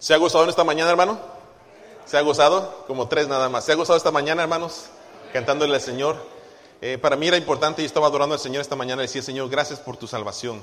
¿Se 0.00 0.14
ha 0.14 0.16
gozado 0.16 0.44
en 0.44 0.50
esta 0.50 0.62
mañana, 0.62 0.90
hermano? 0.92 1.18
¿Se 2.06 2.16
ha 2.16 2.20
gozado? 2.20 2.84
Como 2.86 3.08
tres 3.08 3.26
nada 3.26 3.48
más. 3.48 3.64
¿Se 3.64 3.72
ha 3.72 3.74
gozado 3.74 3.96
esta 3.96 4.12
mañana, 4.12 4.42
hermanos? 4.42 4.84
Cantándole 5.32 5.74
al 5.74 5.80
Señor. 5.80 6.16
Eh, 6.80 6.98
para 6.98 7.16
mí 7.16 7.26
era 7.26 7.36
importante, 7.36 7.82
y 7.82 7.84
estaba 7.84 8.06
adorando 8.06 8.36
al 8.36 8.40
Señor 8.40 8.60
esta 8.60 8.76
mañana, 8.76 9.02
decía, 9.02 9.22
Señor, 9.22 9.50
gracias 9.50 9.80
por 9.80 9.96
tu 9.96 10.06
salvación. 10.06 10.62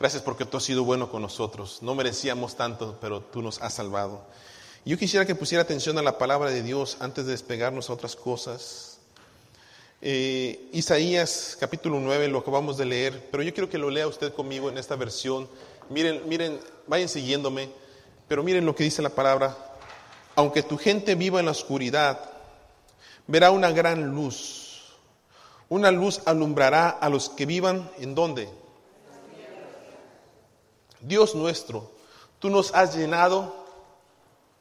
Gracias 0.00 0.22
porque 0.22 0.46
tú 0.46 0.56
has 0.56 0.64
sido 0.64 0.82
bueno 0.82 1.10
con 1.10 1.20
nosotros. 1.20 1.80
No 1.82 1.94
merecíamos 1.94 2.56
tanto, 2.56 2.96
pero 3.02 3.20
tú 3.20 3.42
nos 3.42 3.60
has 3.60 3.74
salvado. 3.74 4.22
Yo 4.86 4.96
quisiera 4.96 5.26
que 5.26 5.34
pusiera 5.34 5.62
atención 5.62 5.98
a 5.98 6.02
la 6.02 6.16
palabra 6.16 6.50
de 6.50 6.62
Dios 6.62 6.96
antes 7.00 7.26
de 7.26 7.32
despegarnos 7.32 7.90
a 7.90 7.92
otras 7.92 8.16
cosas. 8.16 8.96
Eh, 10.00 10.70
Isaías 10.72 11.58
capítulo 11.60 12.00
9 12.00 12.28
lo 12.28 12.38
acabamos 12.38 12.78
de 12.78 12.86
leer, 12.86 13.28
pero 13.30 13.42
yo 13.42 13.52
quiero 13.52 13.68
que 13.68 13.78
lo 13.78 13.90
lea 13.90 14.08
usted 14.08 14.32
conmigo 14.32 14.70
en 14.70 14.78
esta 14.78 14.96
versión. 14.96 15.48
Miren, 15.90 16.26
miren, 16.26 16.58
vayan 16.86 17.10
siguiéndome. 17.10 17.83
Pero 18.28 18.42
miren 18.42 18.66
lo 18.66 18.74
que 18.74 18.84
dice 18.84 19.02
la 19.02 19.10
palabra. 19.10 19.56
Aunque 20.36 20.62
tu 20.62 20.76
gente 20.78 21.14
viva 21.14 21.38
en 21.40 21.46
la 21.46 21.52
oscuridad, 21.52 22.20
verá 23.26 23.50
una 23.50 23.70
gran 23.70 24.14
luz. 24.14 24.64
Una 25.68 25.90
luz 25.90 26.20
alumbrará 26.26 26.88
a 26.90 27.08
los 27.08 27.30
que 27.30 27.46
vivan 27.46 27.90
en 27.98 28.14
dónde? 28.14 28.48
Dios 31.00 31.34
nuestro, 31.34 31.90
tú 32.38 32.48
nos 32.48 32.74
has 32.74 32.96
llenado 32.96 33.54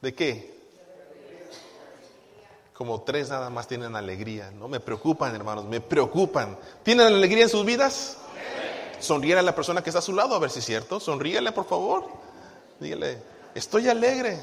de 0.01 0.13
qué? 0.13 0.53
Como 2.73 3.01
tres 3.01 3.29
nada 3.29 3.49
más 3.49 3.67
tienen 3.67 3.95
alegría. 3.95 4.51
No 4.51 4.67
me 4.67 4.79
preocupan, 4.79 5.33
hermanos, 5.35 5.65
me 5.65 5.79
preocupan. 5.79 6.57
¿Tienen 6.83 7.07
alegría 7.07 7.43
en 7.43 7.49
sus 7.49 7.65
vidas? 7.65 8.17
Sonríe 8.99 9.37
a 9.37 9.41
la 9.41 9.55
persona 9.55 9.83
que 9.83 9.89
está 9.89 9.99
a 9.99 10.01
su 10.01 10.13
lado, 10.13 10.35
a 10.35 10.39
ver 10.39 10.49
si 10.49 10.59
es 10.59 10.65
cierto. 10.65 10.99
Sonríele, 10.99 11.51
por 11.51 11.65
favor. 11.65 12.05
Dígale, 12.79 13.21
Estoy 13.55 13.89
alegre. 13.89 14.39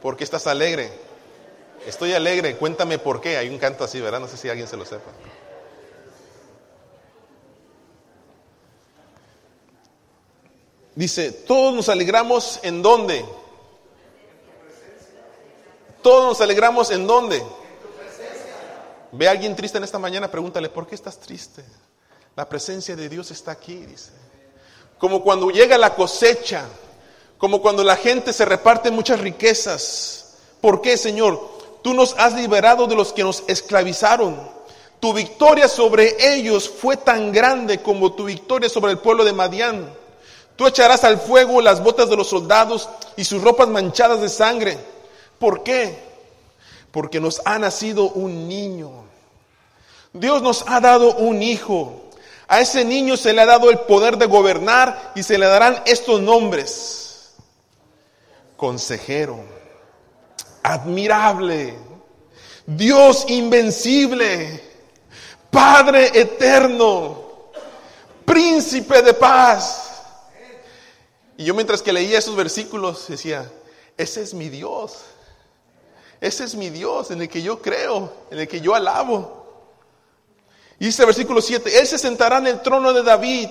¿Por 0.00 0.16
qué 0.16 0.24
estás 0.24 0.46
alegre? 0.46 0.90
Estoy 1.86 2.12
alegre. 2.14 2.56
Cuéntame 2.56 2.98
por 2.98 3.20
qué. 3.20 3.36
Hay 3.36 3.48
un 3.48 3.58
canto 3.58 3.84
así, 3.84 4.00
¿verdad? 4.00 4.20
No 4.20 4.28
sé 4.28 4.36
si 4.36 4.48
alguien 4.48 4.66
se 4.66 4.76
lo 4.76 4.84
sepa. 4.84 5.10
Dice, 10.94 11.32
todos 11.32 11.74
nos 11.74 11.88
alegramos 11.88 12.60
en 12.62 12.82
dónde? 12.82 13.24
Todos 16.02 16.24
nos 16.24 16.40
alegramos 16.40 16.90
en 16.90 17.06
dónde? 17.06 17.42
Ve 19.12 19.28
a 19.28 19.30
alguien 19.30 19.56
triste 19.56 19.78
en 19.78 19.84
esta 19.84 19.98
mañana, 19.98 20.30
pregúntale, 20.30 20.68
¿por 20.68 20.86
qué 20.86 20.94
estás 20.94 21.18
triste? 21.18 21.64
La 22.36 22.48
presencia 22.48 22.94
de 22.96 23.08
Dios 23.08 23.30
está 23.30 23.52
aquí, 23.52 23.76
dice. 23.86 24.12
Como 24.98 25.22
cuando 25.22 25.50
llega 25.50 25.78
la 25.78 25.94
cosecha, 25.94 26.66
como 27.40 27.62
cuando 27.62 27.82
la 27.82 27.96
gente 27.96 28.34
se 28.34 28.44
reparte 28.44 28.90
muchas 28.90 29.18
riquezas. 29.18 30.34
¿Por 30.60 30.82
qué, 30.82 30.98
Señor? 30.98 31.40
Tú 31.82 31.94
nos 31.94 32.14
has 32.18 32.34
liberado 32.34 32.86
de 32.86 32.94
los 32.94 33.14
que 33.14 33.24
nos 33.24 33.42
esclavizaron. 33.46 34.38
Tu 35.00 35.14
victoria 35.14 35.66
sobre 35.66 36.34
ellos 36.34 36.68
fue 36.68 36.98
tan 36.98 37.32
grande 37.32 37.80
como 37.80 38.12
tu 38.12 38.24
victoria 38.24 38.68
sobre 38.68 38.92
el 38.92 38.98
pueblo 38.98 39.24
de 39.24 39.32
Madián. 39.32 39.90
Tú 40.54 40.66
echarás 40.66 41.02
al 41.04 41.18
fuego 41.18 41.62
las 41.62 41.82
botas 41.82 42.10
de 42.10 42.16
los 42.16 42.28
soldados 42.28 42.90
y 43.16 43.24
sus 43.24 43.42
ropas 43.42 43.68
manchadas 43.68 44.20
de 44.20 44.28
sangre. 44.28 44.76
¿Por 45.38 45.62
qué? 45.62 45.98
Porque 46.92 47.20
nos 47.20 47.40
ha 47.46 47.58
nacido 47.58 48.10
un 48.10 48.48
niño. 48.48 48.90
Dios 50.12 50.42
nos 50.42 50.62
ha 50.66 50.78
dado 50.80 51.14
un 51.14 51.42
hijo. 51.42 52.02
A 52.48 52.60
ese 52.60 52.84
niño 52.84 53.16
se 53.16 53.32
le 53.32 53.40
ha 53.40 53.46
dado 53.46 53.70
el 53.70 53.78
poder 53.78 54.18
de 54.18 54.26
gobernar 54.26 55.12
y 55.14 55.22
se 55.22 55.38
le 55.38 55.46
darán 55.46 55.82
estos 55.86 56.20
nombres 56.20 56.99
consejero, 58.60 59.42
admirable, 60.62 61.74
Dios 62.66 63.24
invencible, 63.28 64.62
Padre 65.50 66.10
eterno, 66.12 67.48
príncipe 68.26 69.00
de 69.00 69.14
paz. 69.14 70.02
Y 71.38 71.44
yo 71.44 71.54
mientras 71.54 71.80
que 71.80 71.90
leía 71.90 72.18
esos 72.18 72.36
versículos 72.36 73.08
decía, 73.08 73.50
ese 73.96 74.20
es 74.20 74.34
mi 74.34 74.50
Dios, 74.50 74.98
ese 76.20 76.44
es 76.44 76.54
mi 76.54 76.68
Dios 76.68 77.10
en 77.10 77.22
el 77.22 77.30
que 77.30 77.40
yo 77.40 77.62
creo, 77.62 78.12
en 78.30 78.40
el 78.40 78.46
que 78.46 78.60
yo 78.60 78.74
alabo. 78.74 79.72
Dice 80.78 81.02
el 81.02 81.06
versículo 81.06 81.40
7, 81.40 81.80
Él 81.80 81.86
se 81.86 81.96
sentará 81.96 82.36
en 82.38 82.48
el 82.48 82.60
trono 82.60 82.92
de 82.92 83.02
David 83.02 83.48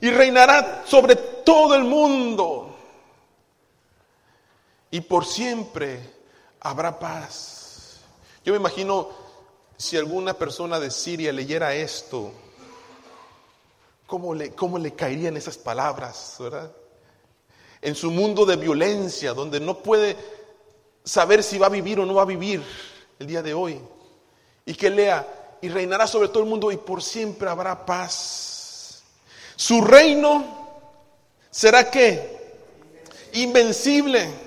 y 0.00 0.08
reinará 0.08 0.82
sobre 0.86 1.14
todo 1.14 1.74
el 1.74 1.84
mundo 1.84 2.65
y 4.90 5.00
por 5.00 5.24
siempre 5.24 6.00
habrá 6.60 6.98
paz. 6.98 7.98
Yo 8.44 8.52
me 8.52 8.58
imagino 8.58 9.10
si 9.76 9.96
alguna 9.96 10.34
persona 10.34 10.78
de 10.80 10.90
Siria 10.90 11.32
leyera 11.32 11.74
esto, 11.74 12.32
¿cómo 14.06 14.34
le, 14.34 14.52
cómo 14.52 14.78
le 14.78 14.94
caerían 14.94 15.36
esas 15.36 15.58
palabras, 15.58 16.36
verdad? 16.38 16.72
En 17.82 17.94
su 17.94 18.10
mundo 18.10 18.46
de 18.46 18.56
violencia, 18.56 19.34
donde 19.34 19.60
no 19.60 19.82
puede 19.82 20.16
saber 21.04 21.42
si 21.42 21.58
va 21.58 21.66
a 21.66 21.70
vivir 21.70 22.00
o 22.00 22.06
no 22.06 22.14
va 22.14 22.22
a 22.22 22.26
vivir 22.26 22.62
el 23.18 23.26
día 23.26 23.42
de 23.42 23.54
hoy. 23.54 23.80
Y 24.64 24.74
que 24.74 24.90
lea, 24.90 25.58
y 25.60 25.68
reinará 25.68 26.06
sobre 26.06 26.28
todo 26.28 26.42
el 26.42 26.48
mundo 26.48 26.72
y 26.72 26.76
por 26.76 27.02
siempre 27.02 27.48
habrá 27.48 27.84
paz. 27.84 29.02
Su 29.56 29.80
reino 29.82 30.44
será 31.50 31.90
qué? 31.90 32.36
Invencible 33.34 34.45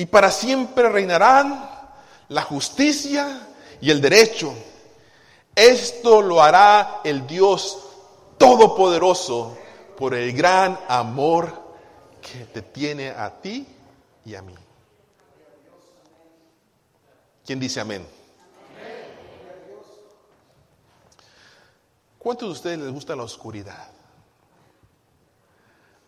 y 0.00 0.06
para 0.06 0.30
siempre 0.30 0.88
reinarán 0.88 1.68
la 2.28 2.40
justicia 2.40 3.46
y 3.82 3.90
el 3.90 4.00
derecho. 4.00 4.50
Esto 5.54 6.22
lo 6.22 6.40
hará 6.40 7.02
el 7.04 7.26
Dios 7.26 7.86
Todopoderoso 8.38 9.58
por 9.98 10.14
el 10.14 10.32
gran 10.32 10.80
amor 10.88 11.52
que 12.22 12.46
te 12.46 12.62
tiene 12.62 13.10
a 13.10 13.42
ti 13.42 13.68
y 14.24 14.34
a 14.34 14.40
mí. 14.40 14.54
¿Quién 17.44 17.60
dice 17.60 17.80
amén? 17.80 18.08
¿Cuántos 22.18 22.48
de 22.48 22.52
ustedes 22.52 22.78
les 22.78 22.90
gusta 22.90 23.14
la 23.14 23.24
oscuridad? 23.24 23.90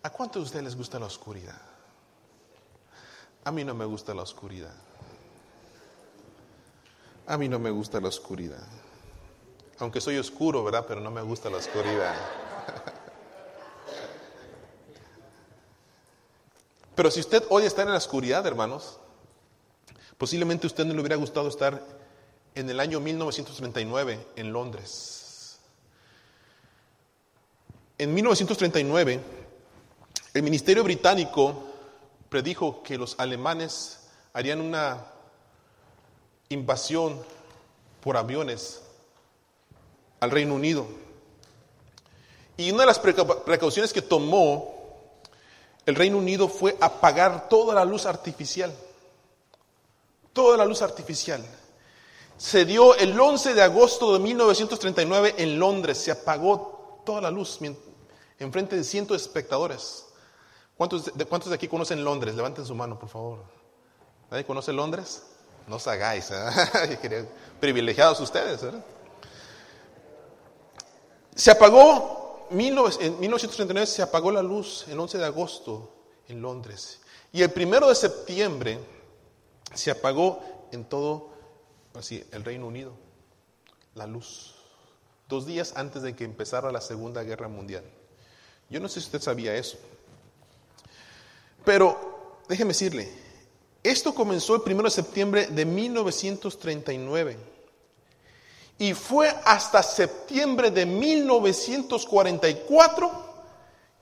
¿A 0.03 0.09
cuántos 0.09 0.41
de 0.41 0.47
ustedes 0.47 0.65
les 0.65 0.77
gusta 0.77 0.99
la 0.99 1.05
oscuridad? 1.05 1.72
A 3.45 3.51
mí 3.51 3.65
no 3.65 3.75
me 3.75 3.85
gusta 3.85 4.15
la 4.15 4.23
oscuridad. 4.23 4.75
A 7.27 7.37
mí 7.37 7.49
no 7.49 7.59
me 7.59 7.71
gusta 7.71 8.01
la 8.01 8.09
oscuridad. 8.09 8.65
Aunque 9.79 10.01
soy 10.01 10.19
oscuro, 10.19 10.63
¿verdad? 10.63 10.85
Pero 10.87 11.01
no 11.01 11.11
me 11.11 11.23
gusta 11.23 11.51
la 11.51 11.57
oscuridad. 11.57 12.15
Pero 16.95 17.11
si 17.11 17.21
usted 17.21 17.43
odia 17.49 17.67
estar 17.67 17.87
en 17.87 17.93
la 17.93 17.99
oscuridad, 17.99 18.47
hermanos, 18.47 19.01
posiblemente 20.19 20.67
usted 20.67 20.85
no 20.85 20.95
le 20.95 21.01
hubiera 21.01 21.17
gustado 21.17 21.49
estar 21.49 21.83
en 22.55 22.71
el 22.71 22.79
año 22.79 23.01
1939 23.01 24.27
en 24.37 24.53
Londres. 24.53 25.59
En 27.99 28.15
1939, 28.15 29.21
el 30.35 30.43
Ministerio 30.43 30.85
Británico 30.85 31.72
predijo 32.33 32.83
que 32.83 32.97
los 32.97 33.15
alemanes 33.19 33.99
harían 34.33 34.63
una 34.63 35.05
invasión 36.49 37.23
por 38.01 38.17
aviones 38.17 38.81
al 40.19 40.31
Reino 40.31 40.55
Unido. 40.55 40.87
Y 42.57 42.71
una 42.71 42.85
de 42.85 42.87
las 42.87 42.99
precauciones 42.99 43.93
que 43.93 44.01
tomó 44.01 44.75
el 45.85 45.95
Reino 45.95 46.17
Unido 46.17 46.49
fue 46.49 46.75
apagar 46.81 47.51
toda 47.51 47.75
la 47.75 47.85
luz 47.85 48.07
artificial. 48.07 48.75
Toda 50.33 50.57
la 50.57 50.65
luz 50.65 50.81
artificial. 50.81 51.45
Se 52.39 52.65
dio 52.65 52.95
el 52.95 53.19
11 53.19 53.53
de 53.53 53.63
agosto 53.63 54.15
de 54.15 54.21
1939 54.21 55.35
en 55.37 55.59
Londres. 55.59 55.99
Se 55.99 56.11
apagó 56.11 57.03
toda 57.05 57.21
la 57.21 57.31
luz 57.31 57.59
en 58.39 58.53
frente 58.53 58.75
de 58.75 58.85
cientos 58.85 59.19
de 59.19 59.23
espectadores. 59.23 60.07
¿Cuántos 60.77 61.17
de, 61.17 61.25
¿Cuántos 61.27 61.51
de 61.51 61.57
aquí 61.57 61.69
conocen 61.69 62.05
Londres? 62.05 62.35
Levanten 62.35 62.65
su 62.65 62.75
mano, 62.75 62.99
por 62.99 63.09
favor. 63.09 63.39
¿Nadie 64.31 64.45
conoce 64.45 64.73
Londres? 64.73 65.23
No 65.67 65.77
os 65.77 65.87
hagáis. 65.87 66.31
¿eh? 66.31 67.29
Privilegiados 67.61 68.21
ustedes. 68.21 68.63
¿verdad? 68.63 68.85
Se 71.35 71.51
apagó, 71.51 72.49
en 72.51 72.57
1939 72.57 73.87
se 73.87 74.03
apagó 74.03 74.31
la 74.31 74.43
luz 74.43 74.87
el 74.89 74.99
11 74.99 75.19
de 75.19 75.25
agosto 75.25 75.93
en 76.29 76.43
Londres. 76.43 77.01
Y 77.33 77.43
el 77.43 77.51
primero 77.51 77.89
de 77.89 77.95
septiembre 77.95 78.79
se 79.75 79.91
apagó 79.91 80.43
en 80.73 80.85
todo 80.85 81.31
así, 81.95 82.25
el 82.33 82.45
Reino 82.45 82.67
Unido 82.67 82.93
la 83.95 84.07
luz. 84.07 84.55
Dos 85.29 85.47
días 85.47 85.75
antes 85.77 86.03
de 86.03 86.15
que 86.15 86.25
empezara 86.25 86.73
la 86.73 86.81
Segunda 86.81 87.23
Guerra 87.23 87.49
Mundial. 87.49 87.85
Yo 88.69 88.81
no 88.81 88.89
sé 88.89 89.01
si 89.01 89.07
usted 89.07 89.21
sabía 89.21 89.55
eso. 89.55 89.79
Pero 91.65 92.43
déjeme 92.49 92.69
decirle, 92.69 93.13
esto 93.83 94.15
comenzó 94.15 94.55
el 94.55 94.63
1 94.73 94.85
de 94.85 94.91
septiembre 94.91 95.49
de 95.49 95.65
1939 95.65 97.37
y 98.79 98.95
fue 98.95 99.29
hasta 99.45 99.83
septiembre 99.83 100.71
de 100.71 100.87
1944 100.87 103.33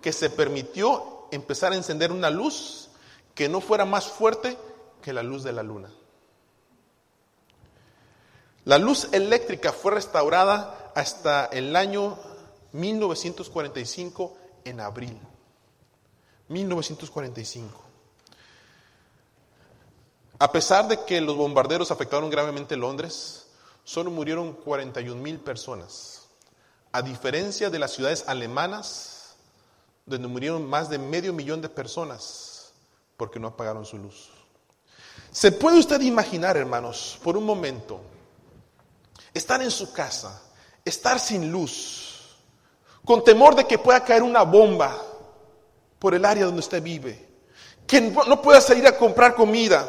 que 0.00 0.12
se 0.12 0.30
permitió 0.30 1.26
empezar 1.30 1.72
a 1.72 1.76
encender 1.76 2.12
una 2.12 2.30
luz 2.30 2.88
que 3.34 3.48
no 3.48 3.60
fuera 3.60 3.84
más 3.84 4.08
fuerte 4.08 4.56
que 5.02 5.12
la 5.12 5.22
luz 5.22 5.42
de 5.42 5.52
la 5.52 5.62
luna. 5.62 5.90
La 8.64 8.78
luz 8.78 9.08
eléctrica 9.12 9.72
fue 9.72 9.92
restaurada 9.92 10.92
hasta 10.94 11.46
el 11.46 11.74
año 11.76 12.18
1945 12.72 14.36
en 14.64 14.80
abril. 14.80 15.18
1945. 16.50 17.80
A 20.38 20.52
pesar 20.52 20.88
de 20.88 21.04
que 21.04 21.20
los 21.20 21.36
bombarderos 21.36 21.90
afectaron 21.90 22.28
gravemente 22.28 22.76
Londres, 22.76 23.46
solo 23.84 24.10
murieron 24.10 24.54
41 24.54 25.20
mil 25.20 25.38
personas. 25.38 26.26
A 26.92 27.02
diferencia 27.02 27.70
de 27.70 27.78
las 27.78 27.92
ciudades 27.92 28.24
alemanas, 28.26 29.36
donde 30.06 30.26
murieron 30.28 30.68
más 30.68 30.90
de 30.90 30.98
medio 30.98 31.32
millón 31.32 31.60
de 31.60 31.68
personas 31.68 32.72
porque 33.16 33.38
no 33.38 33.48
apagaron 33.48 33.86
su 33.86 33.98
luz. 33.98 34.30
¿Se 35.30 35.52
puede 35.52 35.78
usted 35.78 36.00
imaginar, 36.00 36.56
hermanos, 36.56 37.18
por 37.22 37.36
un 37.36 37.44
momento, 37.44 38.00
estar 39.32 39.62
en 39.62 39.70
su 39.70 39.92
casa, 39.92 40.42
estar 40.84 41.20
sin 41.20 41.52
luz, 41.52 42.34
con 43.04 43.22
temor 43.22 43.54
de 43.54 43.66
que 43.66 43.78
pueda 43.78 44.02
caer 44.02 44.22
una 44.22 44.42
bomba 44.42 45.09
por 46.00 46.14
el 46.14 46.24
área 46.24 46.46
donde 46.46 46.58
usted 46.58 46.82
vive, 46.82 47.28
que 47.86 48.00
no 48.00 48.42
pueda 48.42 48.60
salir 48.60 48.86
a 48.86 48.96
comprar 48.96 49.36
comida, 49.36 49.88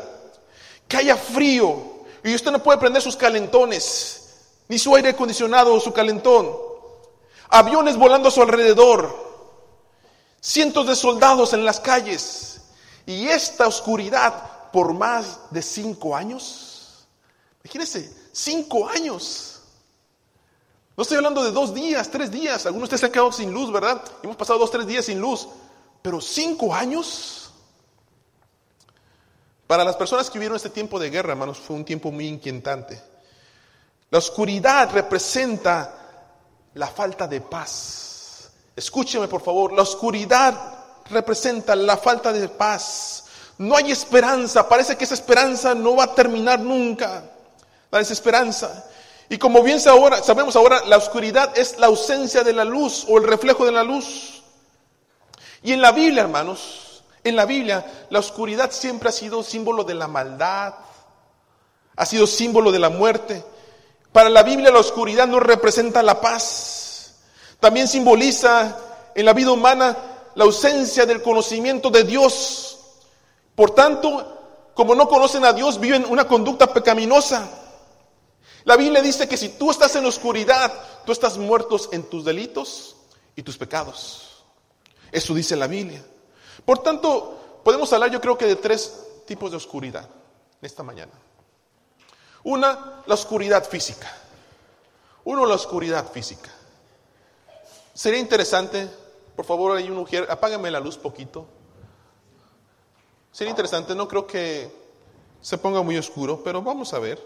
que 0.88 0.98
haya 0.98 1.16
frío 1.16 2.04
y 2.24 2.36
usted 2.36 2.52
no 2.52 2.62
puede 2.62 2.78
prender 2.78 3.02
sus 3.02 3.16
calentones, 3.16 4.36
ni 4.68 4.78
su 4.78 4.96
aire 4.96 5.10
acondicionado 5.10 5.74
o 5.74 5.80
su 5.80 5.92
calentón, 5.94 6.52
aviones 7.50 7.98
volando 7.98 8.28
a 8.28 8.32
su 8.32 8.42
alrededor, 8.42 9.16
cientos 10.42 10.86
de 10.86 10.96
soldados 10.96 11.54
en 11.54 11.64
las 11.64 11.80
calles 11.80 12.62
y 13.06 13.28
esta 13.28 13.68
oscuridad 13.68 14.70
por 14.72 14.94
más 14.94 15.40
de 15.50 15.62
cinco 15.62 16.16
años. 16.16 17.08
Imagínense, 17.64 18.14
cinco 18.34 18.88
años. 18.88 19.62
No 20.98 21.04
estoy 21.04 21.18
hablando 21.18 21.44
de 21.44 21.52
dos 21.52 21.74
días, 21.74 22.10
tres 22.12 22.30
días. 22.30 22.66
Algunos 22.66 22.90
de 22.90 22.96
ustedes 22.96 23.00
se 23.00 23.06
han 23.06 23.12
quedado 23.12 23.32
sin 23.32 23.54
luz, 23.54 23.72
¿verdad? 23.72 24.04
Hemos 24.24 24.36
pasado 24.36 24.60
dos, 24.60 24.72
tres 24.72 24.86
días 24.86 25.06
sin 25.06 25.20
luz. 25.20 25.48
Pero 26.02 26.20
cinco 26.20 26.74
años. 26.74 27.52
Para 29.68 29.84
las 29.84 29.96
personas 29.96 30.30
que 30.30 30.38
vivieron 30.38 30.56
este 30.56 30.70
tiempo 30.70 31.00
de 31.00 31.10
guerra, 31.10 31.32
hermanos, 31.32 31.58
fue 31.58 31.76
un 31.76 31.86
tiempo 31.86 32.12
muy 32.12 32.28
inquietante. 32.28 33.02
La 34.10 34.18
oscuridad 34.18 34.92
representa 34.92 35.96
la 36.74 36.88
falta 36.88 37.28
de 37.28 37.40
paz. 37.40 38.52
Escúcheme, 38.76 39.28
por 39.28 39.42
favor. 39.42 39.72
La 39.72 39.84
oscuridad 39.84 40.80
representa 41.10 41.76
la 41.76 41.96
falta 41.98 42.34
de 42.34 42.50
paz. 42.50 43.26
No 43.58 43.76
hay 43.76 43.92
esperanza. 43.92 44.68
Parece 44.68 44.98
que 44.98 45.06
esa 45.06 45.14
esperanza 45.14 45.74
no 45.74 45.96
va 45.96 46.06
a 46.06 46.16
terminar 46.16 46.60
nunca. 46.60 47.24
La 47.90 48.00
desesperanza. 48.00 48.86
Y 49.30 49.38
como 49.38 49.64
bien 49.64 49.80
sabemos 49.80 50.58
ahora, 50.58 50.84
la 50.88 50.98
oscuridad 50.98 51.58
es 51.58 51.78
la 51.78 51.88
ausencia 51.88 52.44
de 52.44 52.52
la 52.52 52.66
luz 52.66 53.06
o 53.08 53.18
el 53.18 53.24
reflejo 53.24 53.66
de 53.66 53.72
la 53.72 53.84
luz. 53.84 54.41
Y 55.64 55.74
en 55.74 55.82
la 55.82 55.92
Biblia, 55.92 56.24
hermanos, 56.24 57.04
en 57.24 57.36
la 57.36 57.46
Biblia, 57.46 58.08
la 58.10 58.20
oscuridad 58.20 58.72
siempre 58.72 59.10
ha 59.10 59.12
sido 59.12 59.44
símbolo 59.44 59.84
de 59.84 59.94
la 59.94 60.08
maldad, 60.08 60.74
ha 61.96 62.06
sido 62.06 62.26
símbolo 62.26 62.72
de 62.72 62.80
la 62.80 62.90
muerte. 62.90 63.44
Para 64.12 64.30
la 64.30 64.44
Biblia 64.44 64.72
la 64.72 64.80
oscuridad 64.80 65.28
no 65.28 65.40
representa 65.40 66.02
la 66.02 66.20
paz. 66.20 67.16
También 67.60 67.88
simboliza 67.88 68.78
en 69.14 69.26
la 69.26 69.34
vida 69.34 69.52
humana 69.52 69.96
la 70.34 70.46
ausencia 70.46 71.06
del 71.06 71.22
conocimiento 71.22 71.90
de 71.90 72.04
Dios. 72.04 72.80
Por 73.54 73.72
tanto, 73.72 74.72
como 74.74 74.96
no 74.96 75.08
conocen 75.08 75.46
a 75.46 75.54
Dios, 75.54 75.80
viven 75.80 76.06
una 76.10 76.28
conducta 76.28 76.74
pecaminosa. 76.74 77.48
La 78.64 78.78
Biblia 78.78 79.02
dice 79.02 79.28
que 79.28 79.38
si 79.38 79.50
tú 79.50 79.70
estás 79.70 79.96
en 79.96 80.04
la 80.04 80.10
oscuridad, 80.10 80.74
tú 81.06 81.12
estás 81.12 81.38
muertos 81.38 81.90
en 81.92 82.04
tus 82.04 82.26
delitos 82.26 82.96
y 83.36 83.44
tus 83.44 83.58
pecados. 83.58 84.31
Eso 85.12 85.34
dice 85.34 85.56
la 85.56 85.68
Biblia. 85.68 86.04
Por 86.66 86.80
tanto, 86.80 87.60
podemos 87.64 87.92
hablar 87.94 88.12
yo 88.12 88.22
creo 88.22 88.38
que 88.38 88.46
de 88.46 88.56
tres 88.56 89.08
tipos 89.26 89.52
de 89.52 89.58
oscuridad 89.58 90.08
esta 90.62 90.84
mañana. 90.84 91.12
Una, 92.44 93.04
la 93.06 93.14
oscuridad 93.14 93.68
física. 93.68 94.12
Uno, 95.24 95.46
la 95.46 95.56
oscuridad 95.56 96.12
física. 96.12 96.50
Sería 97.94 98.20
interesante, 98.20 98.90
por 99.36 99.46
favor, 99.46 99.78
hay 99.78 99.90
un 99.90 99.98
mujer, 99.98 100.26
apágame 100.30 100.72
la 100.72 100.80
luz 100.80 100.98
poquito. 100.98 101.46
Sería 103.32 103.52
interesante, 103.52 103.94
no 103.96 104.08
creo 104.08 104.26
que 104.26 104.72
se 105.42 105.58
ponga 105.58 105.82
muy 105.82 105.98
oscuro, 105.98 106.42
pero 106.44 106.62
vamos 106.62 106.94
a 106.94 107.00
ver. 107.00 107.22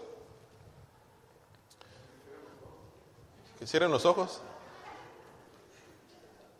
Que 3.59 3.65
cierren 3.65 3.91
los 3.91 4.05
ojos. 4.05 4.41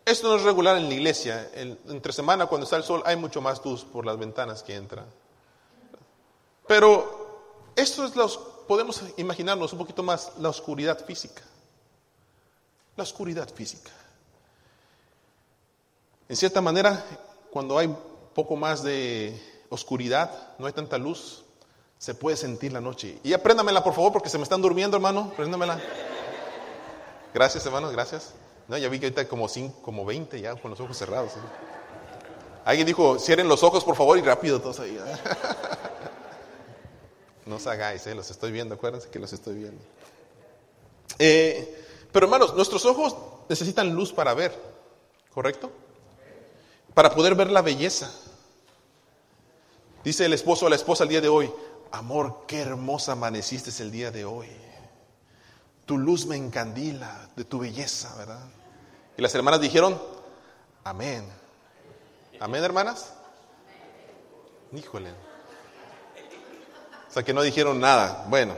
Esto 0.06 0.30
no 0.30 0.36
es 0.36 0.44
regular 0.44 0.78
en 0.78 0.88
la 0.88 0.94
iglesia. 0.94 1.50
entre 1.56 2.14
semana, 2.14 2.46
cuando 2.46 2.66
está 2.66 2.78
el 2.78 2.84
sol, 2.84 3.02
hay 3.06 3.16
mucho 3.16 3.42
más 3.42 3.64
luz 3.66 3.84
por 3.84 4.06
las 4.06 4.18
ventanas 4.18 4.62
que 4.62 4.76
entran. 4.76 5.06
Pero 6.68 7.72
esto 7.76 8.06
es 8.06 8.16
los, 8.16 8.38
podemos 8.38 9.02
imaginarnos 9.18 9.74
un 9.74 9.80
poquito 9.80 10.04
más 10.04 10.34
la 10.40 10.50
oscuridad 10.50 11.04
física. 11.04 11.42
La 12.96 13.04
oscuridad 13.04 13.50
física. 13.52 13.92
En 16.30 16.36
cierta 16.36 16.62
manera, 16.62 17.04
cuando 17.52 17.78
hay 17.78 17.94
poco 18.34 18.56
más 18.56 18.84
de 18.84 19.40
oscuridad, 19.70 20.56
no 20.60 20.68
hay 20.68 20.74
tanta 20.74 21.00
luz, 21.00 21.44
se 21.98 22.14
puede 22.14 22.38
sentir 22.38 22.72
la 22.72 22.82
noche. 22.82 23.20
Y 23.24 23.34
apréndamela, 23.34 23.84
por 23.84 23.94
favor, 23.94 24.14
porque 24.14 24.30
se 24.30 24.38
me 24.38 24.44
están 24.44 24.62
durmiendo, 24.62 24.98
hermano. 24.98 25.32
Apréndamela. 25.34 25.80
Gracias, 27.34 27.66
hermanos, 27.66 27.92
gracias. 27.92 28.34
No, 28.68 28.78
ya 28.78 28.90
vi 28.90 29.00
que 29.00 29.08
ahorita 29.08 29.28
como, 29.28 29.48
cinco, 29.48 29.82
como 29.82 30.06
20 30.06 30.42
ya 30.42 30.56
con 30.56 30.72
los 30.72 30.80
ojos 30.80 30.98
cerrados. 30.98 31.34
¿eh? 31.34 31.40
Alguien 32.66 32.88
dijo, 32.88 33.20
cierren 33.20 33.48
los 33.48 33.64
ojos 33.64 33.84
por 33.84 33.96
favor 33.96 34.18
y 34.18 34.22
rápido 34.22 34.60
todos 34.60 34.80
ahí. 34.80 34.98
¿eh? 34.98 35.06
no 37.46 37.58
os 37.58 37.68
hagáis, 37.68 38.06
¿eh? 38.08 38.16
los 38.16 38.30
estoy 38.32 38.52
viendo, 38.52 38.76
acuérdense 38.76 39.10
que 39.10 39.20
los 39.20 39.32
estoy 39.34 39.56
viendo. 39.56 39.82
Pero 41.18 42.26
hermanos, 42.26 42.56
nuestros 42.56 42.86
ojos 42.86 43.16
necesitan 43.48 43.94
luz 43.94 44.12
para 44.12 44.34
ver, 44.34 44.58
¿correcto? 45.34 45.72
Para 46.94 47.14
poder 47.14 47.36
ver 47.36 47.52
la 47.52 47.62
belleza. 47.62 48.12
Dice 50.04 50.26
el 50.26 50.34
esposo 50.34 50.66
a 50.66 50.70
la 50.70 50.76
esposa 50.76 51.04
el 51.04 51.10
día 51.10 51.22
de 51.22 51.30
hoy, 51.30 51.52
amor, 51.92 52.44
qué 52.48 52.62
hermosa 52.62 53.14
amaneciste 53.14 53.72
el 53.82 53.92
día 53.92 54.12
de 54.12 54.26
hoy. 54.26 54.48
Tu 55.86 55.98
luz 55.98 56.26
me 56.26 56.36
encandila 56.36 57.30
de 57.36 57.46
tu 57.46 57.60
belleza, 57.60 58.16
¿verdad? 58.18 58.40
Y 59.18 59.22
las 59.22 59.34
hermanas 59.36 59.62
dijeron, 59.62 60.02
amén. 60.84 61.30
Amén, 62.40 62.64
hermanas. 62.64 63.14
Híjole. 64.74 65.12
O 67.08 67.12
sea 67.12 67.24
que 67.24 67.34
no 67.34 67.42
dijeron 67.42 67.80
nada. 67.80 68.26
Bueno. 68.28 68.56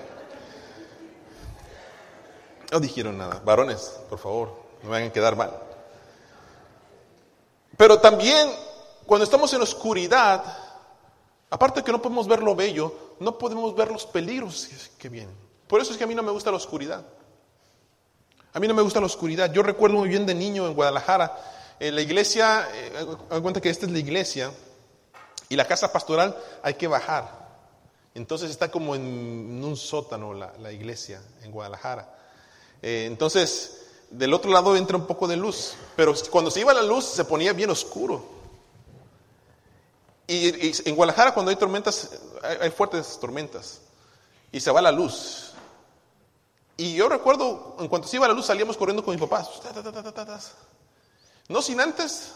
No 2.72 2.79
dijeron 2.79 3.17
nada. 3.17 3.41
Varones, 3.46 4.00
por 4.10 4.19
favor, 4.19 4.53
no 4.84 4.89
me 4.89 4.98
hagan 4.98 5.12
quedar 5.12 5.36
mal. 5.36 5.53
Pero 7.77 8.00
también, 8.00 8.50
cuando 9.05 9.24
estamos 9.24 9.53
en 9.53 9.62
oscuridad, 9.62 10.43
aparte 11.50 11.84
que 11.84 11.91
no 11.91 12.01
podemos 12.01 12.27
ver 12.27 12.41
lo 12.41 12.55
bello, 12.55 13.15
no 13.19 13.38
podemos 13.38 13.75
ver 13.75 13.91
los 13.91 14.05
peligros 14.05 14.89
que 14.98 15.10
vienen. 15.10 15.36
Por 15.67 15.81
eso 15.81 15.91
es 15.91 15.98
que 15.98 16.03
a 16.03 16.07
mí 16.07 16.15
no 16.15 16.24
me 16.24 16.31
gusta 16.31 16.50
la 16.50 16.57
oscuridad. 16.57 17.05
A 18.58 18.60
mí 18.60 18.68
no 18.68 18.74
me 18.74 18.82
gusta 18.82 19.00
la 19.00 19.06
oscuridad. 19.06 19.54
Yo 19.54 19.62
recuerdo 19.62 19.98
muy 19.98 20.10
bien 20.10 20.26
de 20.26 20.34
niño 20.34 20.66
en 20.66 20.74
Guadalajara, 20.74 21.38
en 21.80 21.94
la 21.94 22.02
iglesia, 22.02 22.68
eh, 22.74 23.40
cuenta 23.40 23.62
que 23.62 23.70
esta 23.70 23.86
es 23.86 23.92
la 23.92 24.00
iglesia, 24.00 24.52
y 25.48 25.56
la 25.56 25.68
casa 25.68 25.94
pastoral 25.94 26.36
hay 26.64 26.74
que 26.74 26.88
bajar. 26.88 27.50
Entonces 28.16 28.50
está 28.50 28.72
como 28.72 28.96
en 28.96 29.64
un 29.64 29.78
sótano 29.78 30.34
la, 30.34 30.72
iglesia 30.72 31.22
en 31.44 31.52
Guadalajara. 31.52 32.12
Eh, 32.82 33.06
entonces, 33.06 33.90
del 34.10 34.34
otro 34.34 34.50
lado 34.50 34.76
entra 34.76 34.98
un 34.98 35.06
poco 35.06 35.28
de 35.28 35.38
luz, 35.38 35.76
pero 35.96 36.16
cuando 36.32 36.50
se 36.50 36.62
iba 36.62 36.74
la 36.74 36.82
luz 36.82 37.06
se 37.06 37.26
ponía 37.26 37.54
bien 37.54 37.70
oscuro. 37.70 38.26
Y, 40.26 40.74
en 40.90 40.96
Guadalajara 40.96 41.32
cuando 41.32 41.52
hay 41.52 41.58
tormentas, 41.58 42.10
hay 42.60 42.72
fuertes 42.72 43.20
tormentas, 43.22 43.82
y 44.52 44.60
se 44.60 44.72
va 44.72 44.82
la 44.82 44.92
luz. 44.92 45.47
Y 46.77 46.93
yo 46.93 47.10
recuerdo, 47.10 47.75
en 47.79 47.88
cuanto 47.88 48.07
se 48.07 48.17
iba 48.17 48.27
la 48.27 48.34
luz, 48.34 48.46
salíamos 48.46 48.77
corriendo 48.77 49.03
con 49.03 49.13
mis 49.13 49.22
papás. 49.22 49.50
No 51.50 51.62
sin 51.62 51.79
antes 51.79 52.34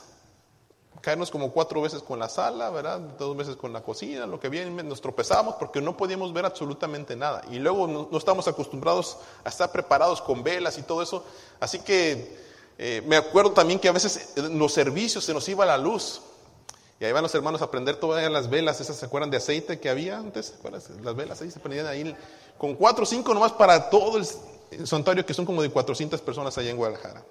caernos 1.02 1.32
como 1.32 1.52
cuatro 1.52 1.82
veces 1.82 2.04
con 2.04 2.20
la 2.20 2.30
sala, 2.30 2.70
¿verdad? 2.70 3.00
Dos 3.00 3.36
veces 3.36 3.56
con 3.56 3.74
la 3.74 3.82
cocina, 3.82 4.26
lo 4.28 4.40
que 4.40 4.50
viene, 4.50 4.84
nos 4.84 5.02
tropezamos 5.02 5.56
porque 5.56 5.82
no 5.82 5.98
podíamos 5.98 6.32
ver 6.34 6.46
absolutamente 6.46 7.16
nada. 7.16 7.42
Y 7.50 7.60
luego 7.60 7.88
no, 7.88 8.08
no 8.12 8.18
estamos 8.18 8.48
acostumbrados 8.48 9.18
a 9.44 9.50
estar 9.50 9.72
preparados 9.72 10.22
con 10.22 10.44
velas 10.44 10.78
y 10.78 10.84
todo 10.84 11.02
eso. 11.02 11.24
Así 11.60 11.80
que 11.80 12.40
eh, 12.78 13.04
me 13.06 13.16
acuerdo 13.16 13.52
también 13.52 13.80
que 13.80 13.90
a 13.90 13.92
veces 13.92 14.34
en 14.36 14.58
los 14.58 14.74
servicios 14.74 15.24
se 15.24 15.34
nos 15.34 15.48
iba 15.50 15.66
la 15.66 15.78
luz. 15.78 16.22
Y 17.02 17.06
ahí 17.06 17.12
van 17.14 17.24
los 17.24 17.34
hermanos 17.34 17.64
a 17.64 17.72
prender 17.72 17.96
todas 17.96 18.32
las 18.32 18.48
velas, 18.48 18.80
esas 18.80 18.96
se 18.96 19.08
acuerdan 19.08 19.32
de 19.32 19.38
aceite 19.38 19.80
que 19.80 19.90
había 19.90 20.20
antes, 20.20 20.54
las 21.02 21.16
velas 21.16 21.42
ahí 21.42 21.50
se 21.50 21.60
prendían 21.60 21.88
ahí 21.88 22.16
con 22.60 22.76
cuatro 22.76 23.06
o 23.06 23.08
cinco 23.08 23.34
nomás 23.34 23.54
para 23.54 23.90
todo 23.90 24.20
el, 24.20 24.88
santuario 24.88 25.26
que 25.26 25.34
son 25.34 25.44
como 25.44 25.64
de 25.64 25.72
400 25.72 26.22
personas 26.22 26.56
allá 26.60 26.70
en 26.70 26.78
Guadalajara. 26.78 27.24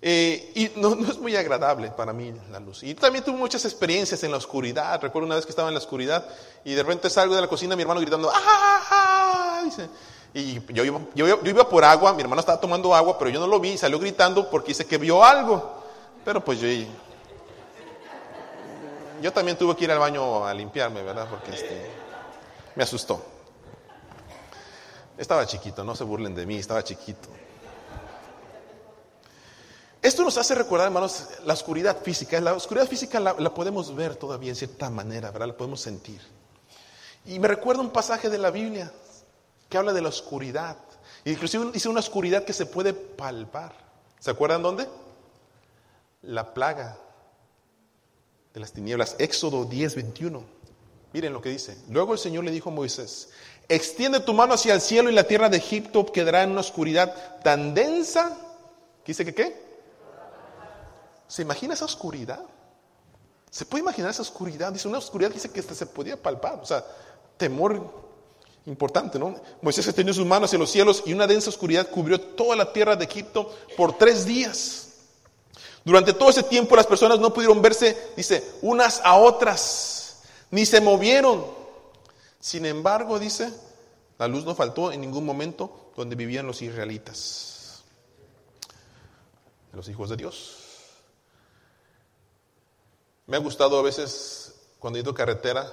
Eh, 0.00 0.50
y 0.54 0.80
no, 0.80 0.94
es 1.06 1.18
muy 1.18 1.36
agradable 1.36 1.90
para 1.90 2.14
mí 2.14 2.32
la 2.50 2.58
luz. 2.58 2.82
Y 2.82 2.94
también 2.94 3.22
tuve 3.22 3.36
muchas 3.36 3.66
experiencias 3.66 4.24
en 4.24 4.30
la 4.30 4.38
oscuridad. 4.38 4.98
Recuerdo 5.02 5.26
una 5.26 5.36
vez 5.36 5.44
que 5.44 5.50
estaba 5.50 5.68
en 5.68 5.74
la 5.74 5.80
oscuridad 5.80 6.26
y 6.64 6.72
de 6.72 6.82
repente 6.82 7.10
salgo 7.10 7.34
de 7.34 7.42
la 7.42 7.48
cocina, 7.48 7.76
mi 7.76 7.82
hermano 7.82 8.00
gritando, 8.00 8.30
¡ah! 8.30 8.34
ah, 8.34 8.82
ah" 8.90 9.62
dice, 9.62 9.90
y 10.32 10.58
yo 10.72 10.84
iba, 10.84 11.00
yo, 11.14 11.38
iba 11.44 11.68
por 11.68 11.84
agua, 11.84 12.14
mi 12.14 12.22
hermano 12.22 12.40
estaba 12.40 12.58
tomando 12.58 12.94
agua, 12.94 13.18
pero 13.18 13.30
yo 13.30 13.38
no 13.38 13.46
lo 13.46 13.60
vi, 13.60 13.76
salió 13.76 13.98
gritando 13.98 14.48
porque 14.48 14.68
dice 14.68 14.86
que 14.86 14.96
vio 14.96 15.22
algo. 15.22 15.82
Pero 16.24 16.42
pues 16.42 16.58
yo, 16.58 16.68
yo 19.22 19.32
también 19.32 19.56
tuve 19.56 19.76
que 19.76 19.84
ir 19.84 19.90
al 19.92 20.00
baño 20.00 20.44
a 20.44 20.52
limpiarme, 20.52 21.02
¿verdad? 21.02 21.28
Porque 21.30 21.52
este, 21.52 21.90
me 22.74 22.82
asustó. 22.82 23.24
Estaba 25.16 25.46
chiquito, 25.46 25.84
no 25.84 25.94
se 25.94 26.02
burlen 26.04 26.34
de 26.34 26.44
mí, 26.44 26.56
estaba 26.56 26.82
chiquito. 26.82 27.28
Esto 30.02 30.24
nos 30.24 30.36
hace 30.36 30.56
recordar, 30.56 30.88
hermanos, 30.88 31.28
la 31.44 31.54
oscuridad 31.54 32.02
física. 32.02 32.40
La 32.40 32.54
oscuridad 32.54 32.88
física 32.88 33.20
la, 33.20 33.54
podemos 33.54 33.94
ver 33.94 34.16
todavía 34.16 34.50
en 34.50 34.56
cierta 34.56 34.90
manera, 34.90 35.30
¿verdad? 35.30 35.46
La 35.46 35.56
podemos 35.56 35.80
sentir. 35.80 36.20
Y 37.24 37.38
me 37.38 37.46
recuerda 37.46 37.82
un 37.82 37.90
pasaje 37.90 38.28
de 38.28 38.38
la 38.38 38.50
Biblia 38.50 38.92
que 39.68 39.78
habla 39.78 39.92
de 39.92 40.02
la 40.02 40.08
oscuridad. 40.08 40.76
Inclusive 41.24 41.70
dice 41.70 41.88
una 41.88 42.00
oscuridad 42.00 42.44
que 42.44 42.52
se 42.52 42.66
puede 42.66 42.92
palpar. 42.92 43.72
¿Se 44.18 44.32
acuerdan 44.32 44.62
dónde? 44.62 44.88
La 46.22 46.52
plaga 46.52 46.98
de 48.54 48.60
las 48.60 48.72
tinieblas. 48.72 49.16
Éxodo 49.18 49.64
10, 49.64 49.94
21. 49.94 50.42
Miren 51.12 51.32
lo 51.32 51.42
que 51.42 51.50
dice. 51.50 51.76
Luego 51.88 52.12
el 52.12 52.18
Señor 52.18 52.44
le 52.44 52.50
dijo 52.50 52.70
a 52.70 52.72
Moisés, 52.72 53.30
extiende 53.68 54.20
tu 54.20 54.32
mano 54.32 54.54
hacia 54.54 54.74
el 54.74 54.80
cielo 54.80 55.10
y 55.10 55.14
la 55.14 55.24
tierra 55.24 55.48
de 55.48 55.58
Egipto 55.58 56.06
quedará 56.06 56.42
en 56.42 56.50
una 56.52 56.60
oscuridad 56.60 57.40
tan 57.42 57.74
densa. 57.74 58.36
¿Qué 59.04 59.12
dice 59.12 59.24
que 59.24 59.34
qué? 59.34 59.62
¿Se 61.28 61.42
imagina 61.42 61.74
esa 61.74 61.84
oscuridad? 61.84 62.44
¿Se 63.50 63.66
puede 63.66 63.82
imaginar 63.82 64.10
esa 64.10 64.22
oscuridad? 64.22 64.72
Dice 64.72 64.88
una 64.88 64.98
oscuridad 64.98 65.30
dice 65.30 65.50
que 65.50 65.62
se 65.62 65.86
podía 65.86 66.20
palpar. 66.20 66.58
O 66.62 66.64
sea, 66.64 66.84
temor 67.36 68.02
importante, 68.66 69.18
¿no? 69.18 69.34
Moisés 69.60 69.86
extendió 69.86 70.14
sus 70.14 70.26
manos 70.26 70.48
hacia 70.48 70.58
los 70.58 70.70
cielos 70.70 71.02
y 71.04 71.12
una 71.12 71.26
densa 71.26 71.50
oscuridad 71.50 71.88
cubrió 71.90 72.20
toda 72.20 72.56
la 72.56 72.72
tierra 72.72 72.96
de 72.96 73.04
Egipto 73.04 73.52
por 73.76 73.98
tres 73.98 74.24
días. 74.24 74.91
Durante 75.84 76.12
todo 76.12 76.30
ese 76.30 76.44
tiempo 76.44 76.76
las 76.76 76.86
personas 76.86 77.18
no 77.18 77.32
pudieron 77.32 77.60
verse, 77.60 78.12
dice, 78.16 78.52
unas 78.62 79.00
a 79.04 79.16
otras, 79.16 80.22
ni 80.50 80.64
se 80.64 80.80
movieron. 80.80 81.44
Sin 82.38 82.66
embargo, 82.66 83.18
dice, 83.18 83.52
la 84.18 84.28
luz 84.28 84.44
no 84.44 84.54
faltó 84.54 84.92
en 84.92 85.00
ningún 85.00 85.24
momento 85.24 85.92
donde 85.96 86.14
vivían 86.14 86.46
los 86.46 86.62
israelitas, 86.62 87.82
los 89.72 89.88
hijos 89.88 90.10
de 90.10 90.16
Dios. 90.16 90.56
Me 93.26 93.36
ha 93.36 93.40
gustado 93.40 93.78
a 93.78 93.82
veces 93.82 94.54
cuando 94.78 94.98
he 94.98 95.02
ido 95.02 95.14
carretera 95.14 95.72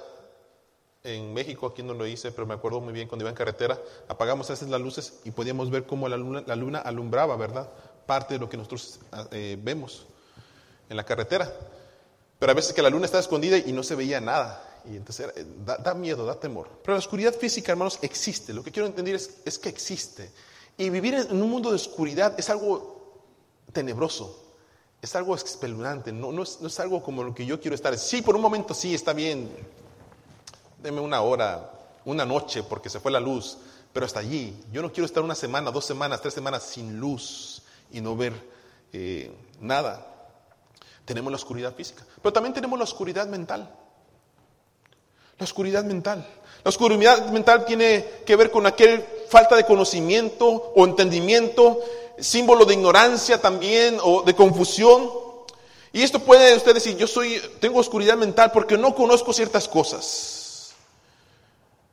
en 1.02 1.32
México, 1.32 1.66
aquí 1.66 1.82
no 1.82 1.94
lo 1.94 2.06
hice, 2.06 2.30
pero 2.30 2.46
me 2.46 2.54
acuerdo 2.54 2.80
muy 2.80 2.92
bien 2.92 3.08
cuando 3.08 3.22
iba 3.24 3.30
en 3.30 3.36
carretera, 3.36 3.78
apagamos 4.08 4.48
a 4.50 4.52
veces 4.52 4.68
las 4.68 4.80
luces 4.80 5.20
y 5.24 5.30
podíamos 5.30 5.70
ver 5.70 5.86
cómo 5.86 6.08
la 6.08 6.16
luna, 6.16 6.42
la 6.46 6.56
luna 6.56 6.78
alumbraba, 6.78 7.36
¿verdad? 7.36 7.70
Parte 8.10 8.34
de 8.34 8.40
lo 8.40 8.48
que 8.48 8.56
nosotros 8.56 8.98
eh, 9.30 9.56
vemos 9.62 10.04
en 10.88 10.96
la 10.96 11.04
carretera. 11.04 11.48
Pero 12.40 12.50
a 12.50 12.56
veces 12.56 12.72
que 12.72 12.82
la 12.82 12.90
luna 12.90 13.04
estaba 13.04 13.20
escondida 13.20 13.56
y 13.56 13.70
no 13.70 13.84
se 13.84 13.94
veía 13.94 14.20
nada. 14.20 14.80
Y 14.84 14.96
entonces 14.96 15.32
eh, 15.36 15.46
da, 15.64 15.94
miedo, 15.94 16.26
da 16.26 16.34
temor. 16.34 16.68
Pero 16.82 16.94
la 16.94 16.98
oscuridad 16.98 17.32
física, 17.32 17.70
hermanos, 17.70 18.00
existe. 18.02 18.52
Lo 18.52 18.64
que 18.64 18.72
quiero 18.72 18.88
entender 18.88 19.14
es, 19.14 19.58
que 19.60 19.68
existe. 19.68 20.32
Y 20.76 20.90
vivir 20.90 21.14
en 21.14 21.40
un 21.40 21.48
mundo 21.48 21.68
de 21.68 21.76
oscuridad 21.76 22.34
es 22.36 22.50
algo 22.50 23.22
tenebroso 23.72 24.48
es 25.00 25.14
algo 25.14 25.36
espeluznante, 25.36 26.12
no, 26.12 26.32
no, 26.32 26.42
es, 26.42 26.60
no, 26.60 26.66
es, 26.66 26.80
algo 26.80 27.04
como 27.04 27.22
lo 27.22 27.32
que 27.32 27.46
yo 27.46 27.60
quiero 27.60 27.76
estar. 27.76 27.96
Sí, 27.96 28.22
por 28.22 28.34
un 28.34 28.42
momento 28.42 28.74
sí, 28.74 28.92
está 28.92 29.12
bien, 29.12 29.48
deme 30.82 31.00
una 31.00 31.20
hora, 31.22 31.70
una 32.04 32.26
noche, 32.26 32.64
porque 32.64 32.90
se 32.90 32.98
fue 32.98 33.12
la 33.12 33.20
luz, 33.20 33.56
pero 33.92 34.04
hasta 34.04 34.18
allí. 34.18 34.62
Yo 34.72 34.82
no 34.82 34.92
quiero 34.92 35.06
estar 35.06 35.22
una 35.22 35.36
semana, 35.36 35.70
dos 35.70 35.86
semanas, 35.86 36.20
tres 36.20 36.34
semanas 36.34 36.64
sin 36.64 36.98
luz 36.98 37.62
y 37.92 38.00
no 38.00 38.16
ver 38.16 38.32
eh, 38.92 39.34
nada. 39.60 40.06
Tenemos 41.04 41.30
la 41.30 41.36
oscuridad 41.36 41.74
física, 41.74 42.04
pero 42.22 42.32
también 42.32 42.54
tenemos 42.54 42.78
la 42.78 42.84
oscuridad 42.84 43.26
mental. 43.26 43.74
La 45.38 45.44
oscuridad 45.44 45.84
mental. 45.84 46.26
La 46.62 46.68
oscuridad 46.68 47.30
mental 47.30 47.64
tiene 47.64 48.04
que 48.26 48.36
ver 48.36 48.50
con 48.50 48.66
aquel 48.66 49.04
falta 49.28 49.56
de 49.56 49.64
conocimiento 49.64 50.46
o 50.76 50.84
entendimiento 50.84 51.80
símbolo 52.18 52.66
de 52.66 52.74
ignorancia 52.74 53.40
también 53.40 53.98
o 54.02 54.22
de 54.22 54.34
confusión. 54.34 55.10
Y 55.92 56.02
esto 56.02 56.20
puede 56.20 56.54
usted 56.54 56.74
decir, 56.74 56.96
yo 56.96 57.06
soy, 57.06 57.40
tengo 57.58 57.80
oscuridad 57.80 58.16
mental 58.16 58.52
porque 58.52 58.76
no 58.76 58.94
conozco 58.94 59.32
ciertas 59.32 59.66
cosas. 59.66 60.74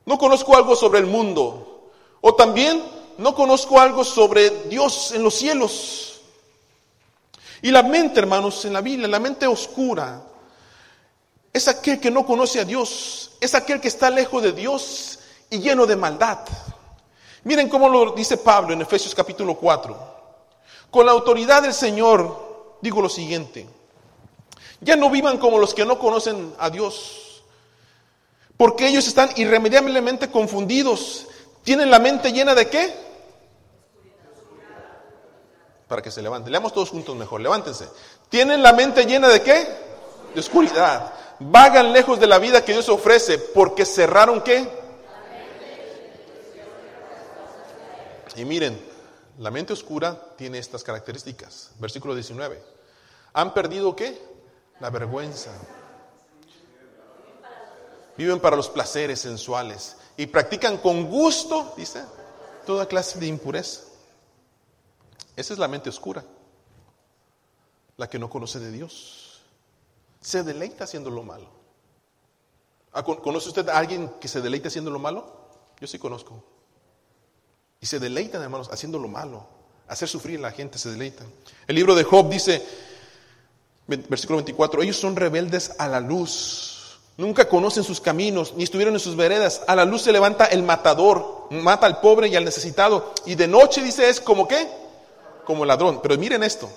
No 0.04 0.18
conozco 0.18 0.56
algo 0.56 0.76
sobre 0.76 1.00
el 1.00 1.06
mundo. 1.06 1.90
O 2.20 2.34
también 2.34 2.82
no 3.18 3.34
conozco 3.34 3.80
algo 3.80 4.04
sobre 4.04 4.48
Dios 4.68 5.12
en 5.12 5.22
los 5.22 5.34
cielos. 5.34 6.20
Y 7.60 7.70
la 7.72 7.82
mente, 7.82 8.20
hermanos, 8.20 8.64
en 8.64 8.72
la 8.72 8.80
Biblia, 8.80 9.08
la 9.08 9.18
mente 9.18 9.46
oscura, 9.46 10.22
es 11.52 11.66
aquel 11.66 11.98
que 11.98 12.10
no 12.10 12.24
conoce 12.24 12.60
a 12.60 12.64
Dios, 12.64 13.32
es 13.40 13.54
aquel 13.56 13.80
que 13.80 13.88
está 13.88 14.08
lejos 14.08 14.42
de 14.42 14.52
Dios 14.52 15.18
y 15.50 15.58
lleno 15.58 15.84
de 15.84 15.96
maldad. 15.96 16.38
Miren 17.42 17.68
cómo 17.68 17.88
lo 17.88 18.12
dice 18.12 18.36
Pablo 18.36 18.72
en 18.72 18.82
Efesios 18.82 19.14
capítulo 19.14 19.56
4. 19.56 20.16
Con 20.90 21.04
la 21.04 21.12
autoridad 21.12 21.62
del 21.62 21.74
Señor 21.74 22.76
digo 22.80 23.02
lo 23.02 23.08
siguiente. 23.08 23.66
Ya 24.80 24.94
no 24.94 25.10
vivan 25.10 25.38
como 25.38 25.58
los 25.58 25.74
que 25.74 25.84
no 25.84 25.98
conocen 25.98 26.54
a 26.56 26.70
Dios, 26.70 27.42
porque 28.56 28.86
ellos 28.86 29.08
están 29.08 29.30
irremediablemente 29.34 30.30
confundidos. 30.30 31.26
¿Tienen 31.64 31.90
la 31.90 31.98
mente 31.98 32.32
llena 32.32 32.54
de 32.54 32.68
qué? 32.68 33.07
Para 35.88 36.02
que 36.02 36.10
se 36.10 36.22
levanten. 36.22 36.52
Leamos 36.52 36.72
todos 36.72 36.90
juntos 36.90 37.16
mejor. 37.16 37.40
Levántense. 37.40 37.88
¿Tienen 38.28 38.62
la 38.62 38.72
mente 38.72 39.04
llena 39.04 39.28
de 39.28 39.42
qué? 39.42 39.66
De 40.34 40.40
oscuridad. 40.40 41.12
Vagan 41.40 41.92
lejos 41.92 42.20
de 42.20 42.26
la 42.26 42.38
vida 42.38 42.64
que 42.64 42.72
Dios 42.72 42.88
ofrece 42.88 43.38
porque 43.38 43.84
cerraron 43.84 44.42
qué? 44.42 44.68
Y 48.36 48.44
miren, 48.44 48.80
la 49.38 49.50
mente 49.50 49.72
oscura 49.72 50.16
tiene 50.36 50.58
estas 50.58 50.84
características. 50.84 51.70
Versículo 51.80 52.14
19. 52.14 52.62
¿Han 53.32 53.52
perdido 53.52 53.96
qué? 53.96 54.16
La 54.78 54.90
vergüenza. 54.90 55.50
Viven 58.16 58.38
para 58.38 58.56
los 58.56 58.68
placeres 58.68 59.20
sensuales 59.20 59.96
y 60.16 60.26
practican 60.26 60.78
con 60.78 61.08
gusto, 61.08 61.72
dice, 61.76 62.04
toda 62.66 62.86
clase 62.86 63.18
de 63.18 63.26
impureza. 63.26 63.87
Esa 65.38 65.52
es 65.52 65.60
la 65.60 65.68
mente 65.68 65.88
oscura, 65.88 66.24
la 67.96 68.10
que 68.10 68.18
no 68.18 68.28
conoce 68.28 68.58
de 68.58 68.72
Dios. 68.72 69.40
Se 70.20 70.42
deleita 70.42 70.82
haciendo 70.82 71.10
lo 71.10 71.22
malo. 71.22 71.46
Ah, 72.92 73.04
¿Conoce 73.04 73.46
usted 73.46 73.68
a 73.68 73.78
alguien 73.78 74.08
que 74.20 74.26
se 74.26 74.40
deleita 74.40 74.66
haciendo 74.66 74.90
lo 74.90 74.98
malo? 74.98 75.32
Yo 75.80 75.86
sí 75.86 75.96
conozco. 75.96 76.42
Y 77.80 77.86
se 77.86 78.00
deleitan, 78.00 78.42
hermanos, 78.42 78.68
haciendo 78.72 78.98
lo 78.98 79.06
malo. 79.06 79.46
Hacer 79.86 80.08
sufrir 80.08 80.40
a 80.40 80.42
la 80.42 80.50
gente, 80.50 80.76
se 80.76 80.90
deleitan. 80.90 81.28
El 81.68 81.76
libro 81.76 81.94
de 81.94 82.02
Job 82.02 82.28
dice, 82.28 82.66
versículo 83.86 84.38
24, 84.38 84.82
ellos 84.82 84.96
son 84.96 85.14
rebeldes 85.14 85.70
a 85.78 85.86
la 85.86 86.00
luz. 86.00 86.98
Nunca 87.16 87.48
conocen 87.48 87.84
sus 87.84 88.00
caminos, 88.00 88.54
ni 88.56 88.64
estuvieron 88.64 88.94
en 88.94 89.00
sus 89.00 89.14
veredas. 89.14 89.62
A 89.68 89.76
la 89.76 89.84
luz 89.84 90.02
se 90.02 90.10
levanta 90.10 90.46
el 90.46 90.64
matador, 90.64 91.46
mata 91.52 91.86
al 91.86 92.00
pobre 92.00 92.26
y 92.26 92.34
al 92.34 92.44
necesitado. 92.44 93.14
Y 93.24 93.36
de 93.36 93.46
noche, 93.46 93.84
dice, 93.84 94.10
es 94.10 94.20
como 94.20 94.48
qué? 94.48 94.87
Como 95.48 95.64
ladrón. 95.64 96.00
Pero 96.02 96.18
miren 96.18 96.42
esto. 96.42 96.68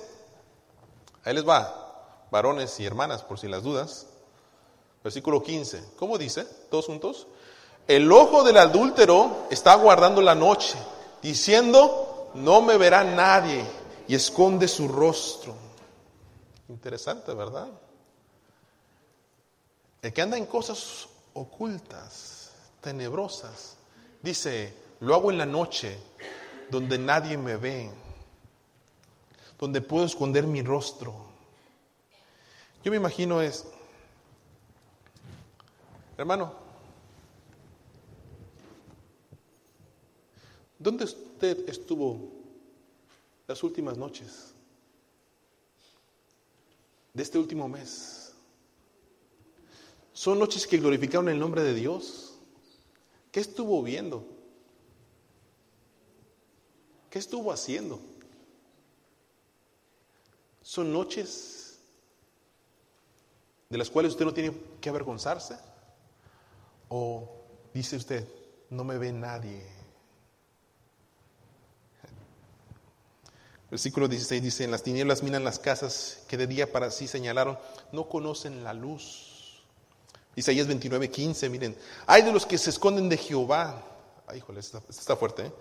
Ahí 1.26 1.34
les 1.34 1.46
va, 1.46 2.24
varones 2.32 2.80
y 2.80 2.86
hermanas, 2.86 3.22
por 3.22 3.38
si 3.38 3.50
las 3.50 3.64
dudas. 3.64 4.08
Versículo 5.04 5.44
15. 5.44 5.96
¿Cómo 6.00 6.18
dice? 6.18 6.46
¿Todos 6.70 6.86
juntos? 6.86 7.28
El 7.86 8.10
ojo 8.10 8.46
del 8.46 8.56
adúltero 8.56 9.48
está 9.50 9.76
guardando 9.76 10.22
la 10.22 10.36
noche, 10.36 10.78
diciendo, 11.22 12.32
no 12.36 12.62
me 12.62 12.78
verá 12.78 13.04
nadie, 13.04 13.66
y 14.08 14.16
esconde 14.16 14.70
su 14.70 14.88
rostro. 14.88 15.54
Interesante, 16.70 17.34
¿verdad? 17.34 17.68
El 20.02 20.14
que 20.14 20.22
anda 20.22 20.38
en 20.38 20.46
cosas 20.46 21.10
ocultas, 21.34 22.52
tenebrosas, 22.80 23.76
dice, 24.22 24.74
lo 25.02 25.14
hago 25.14 25.30
en 25.30 25.40
la 25.40 25.46
noche, 25.46 26.00
donde 26.70 26.98
nadie 26.98 27.38
me 27.38 27.58
ve, 27.58 27.92
donde 29.62 29.80
puedo 29.80 30.06
esconder 30.06 30.48
mi 30.48 30.64
rostro. 30.64 31.14
Yo 32.84 32.90
me 32.90 32.98
imagino 32.98 33.44
es, 33.44 33.64
hermano, 36.18 36.52
¿dónde 40.80 41.04
usted 41.04 41.70
estuvo 41.70 42.32
las 43.48 43.62
últimas 43.62 43.98
noches 43.98 44.56
de 47.14 47.22
este 47.22 47.38
último 47.38 47.70
mes? 47.70 48.34
¿Son 50.12 50.40
noches 50.40 50.66
que 50.66 50.80
glorificaron 50.80 51.30
el 51.30 51.38
nombre 51.38 51.62
de 51.62 51.76
Dios? 51.76 52.34
¿Qué 53.32 53.40
estuvo 53.40 53.84
viendo? 53.84 54.26
¿Qué 57.12 57.20
estuvo 57.20 57.52
haciendo? 57.52 58.11
Son 60.72 60.94
noches 60.94 61.82
de 63.70 63.78
las 63.78 63.90
cuales 63.90 64.14
usted 64.14 64.24
no 64.24 64.34
tiene 64.34 64.54
que 64.80 64.88
avergonzarse. 64.88 65.58
¿O 66.88 67.30
dice 67.74 67.98
usted, 67.98 68.26
no 68.70 68.86
me 68.86 68.98
ve 68.98 69.12
nadie? 69.12 69.68
Versículo 73.70 74.08
16 74.08 74.42
dice, 74.42 74.64
en 74.64 74.72
las 74.72 74.82
tinieblas 74.82 75.24
miran 75.24 75.44
las 75.44 75.60
casas 75.60 76.24
que 76.30 76.38
de 76.38 76.48
día 76.48 76.72
para 76.72 76.90
sí 76.90 77.06
señalaron, 77.06 77.60
no 77.92 78.08
conocen 78.08 78.64
la 78.64 78.72
luz. 78.72 79.62
Isaías 80.38 80.68
29, 80.68 81.12
15, 81.12 81.50
miren, 81.50 81.78
hay 82.08 82.22
de 82.22 82.32
los 82.32 82.46
que 82.46 82.58
se 82.58 82.70
esconden 82.70 83.10
de 83.10 83.18
Jehová. 83.18 83.91
Ay, 84.32 84.38
híjole, 84.38 84.62
está, 84.62 84.82
está 84.90 85.18
fuerte. 85.18 85.48
¿eh? 85.48 85.52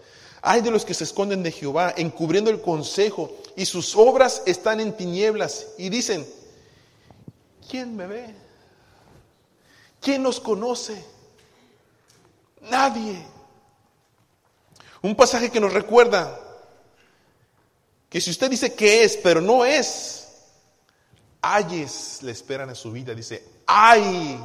Hay 0.42 0.60
de 0.60 0.70
los 0.70 0.84
que 0.84 0.94
se 0.94 1.02
esconden 1.02 1.42
de 1.42 1.50
Jehová, 1.50 1.92
encubriendo 1.96 2.50
el 2.50 2.60
consejo, 2.60 3.36
y 3.56 3.66
sus 3.66 3.96
obras 3.96 4.42
están 4.46 4.78
en 4.78 4.96
tinieblas. 4.96 5.66
Y 5.76 5.88
dicen, 5.88 6.24
¿quién 7.68 7.96
me 7.96 8.06
ve? 8.06 8.32
¿Quién 10.00 10.22
nos 10.22 10.38
conoce? 10.38 11.04
Nadie. 12.70 13.26
Un 15.02 15.16
pasaje 15.16 15.50
que 15.50 15.58
nos 15.58 15.72
recuerda 15.72 16.38
que 18.08 18.20
si 18.20 18.30
usted 18.30 18.50
dice 18.50 18.74
que 18.74 19.02
es, 19.02 19.16
pero 19.16 19.40
no 19.40 19.64
es, 19.64 20.28
ayes 21.42 22.22
le 22.22 22.30
esperan 22.30 22.68
en 22.68 22.76
su 22.76 22.92
vida. 22.92 23.14
Dice, 23.14 23.44
ay, 23.66 24.38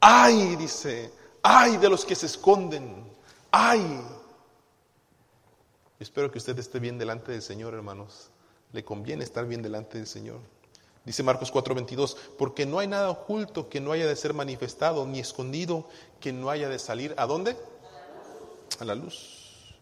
ay, 0.00 0.56
dice, 0.56 1.12
ay 1.42 1.78
de 1.78 1.88
los 1.88 2.04
que 2.04 2.14
se 2.14 2.26
esconden, 2.26 3.11
ay. 3.52 4.02
Espero 6.00 6.32
que 6.32 6.38
usted 6.38 6.58
esté 6.58 6.80
bien 6.80 6.98
delante 6.98 7.30
del 7.30 7.42
Señor, 7.42 7.74
hermanos. 7.74 8.30
Le 8.72 8.84
conviene 8.84 9.22
estar 9.22 9.46
bien 9.46 9.62
delante 9.62 9.98
del 9.98 10.08
Señor. 10.08 10.40
Dice 11.04 11.22
Marcos 11.22 11.52
4:22, 11.52 12.16
porque 12.38 12.64
no 12.64 12.78
hay 12.78 12.86
nada 12.86 13.10
oculto 13.10 13.68
que 13.68 13.80
no 13.80 13.92
haya 13.92 14.06
de 14.06 14.16
ser 14.16 14.34
manifestado, 14.34 15.06
ni 15.06 15.20
escondido 15.20 15.88
que 16.20 16.32
no 16.32 16.50
haya 16.50 16.68
de 16.68 16.78
salir. 16.78 17.14
¿A 17.18 17.26
dónde? 17.26 17.56
A 18.80 18.84
la 18.84 18.94
luz. 18.94 19.76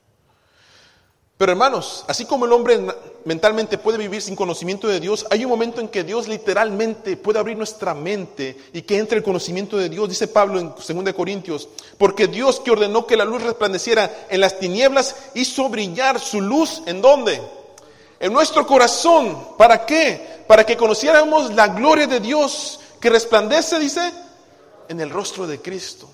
Pero 1.36 1.52
hermanos, 1.52 2.04
así 2.06 2.26
como 2.26 2.44
el 2.44 2.52
hombre 2.52 2.78
mentalmente 3.24 3.78
puede 3.78 3.98
vivir 3.98 4.22
sin 4.22 4.36
conocimiento 4.36 4.88
de 4.88 5.00
Dios, 5.00 5.26
hay 5.30 5.44
un 5.44 5.50
momento 5.50 5.80
en 5.80 5.88
que 5.88 6.04
Dios 6.04 6.28
literalmente 6.28 7.16
puede 7.16 7.38
abrir 7.38 7.56
nuestra 7.56 7.94
mente 7.94 8.56
y 8.72 8.82
que 8.82 8.98
entre 8.98 9.18
el 9.18 9.24
conocimiento 9.24 9.76
de 9.76 9.88
Dios, 9.88 10.08
dice 10.08 10.28
Pablo 10.28 10.58
en 10.58 10.74
2 10.74 11.14
Corintios, 11.14 11.68
porque 11.98 12.28
Dios 12.28 12.60
que 12.60 12.70
ordenó 12.70 13.06
que 13.06 13.16
la 13.16 13.24
luz 13.24 13.42
resplandeciera 13.42 14.10
en 14.28 14.40
las 14.40 14.58
tinieblas 14.58 15.16
hizo 15.34 15.68
brillar 15.68 16.18
su 16.18 16.40
luz 16.40 16.82
en 16.86 17.02
dónde? 17.02 17.40
En 18.18 18.32
nuestro 18.32 18.66
corazón. 18.66 19.56
¿Para 19.56 19.86
qué? 19.86 20.44
Para 20.46 20.64
que 20.64 20.76
conociéramos 20.76 21.54
la 21.54 21.68
gloria 21.68 22.06
de 22.06 22.20
Dios 22.20 22.80
que 23.00 23.10
resplandece, 23.10 23.78
dice, 23.78 24.12
en 24.88 25.00
el 25.00 25.10
rostro 25.10 25.46
de 25.46 25.60
Cristo. 25.60 26.08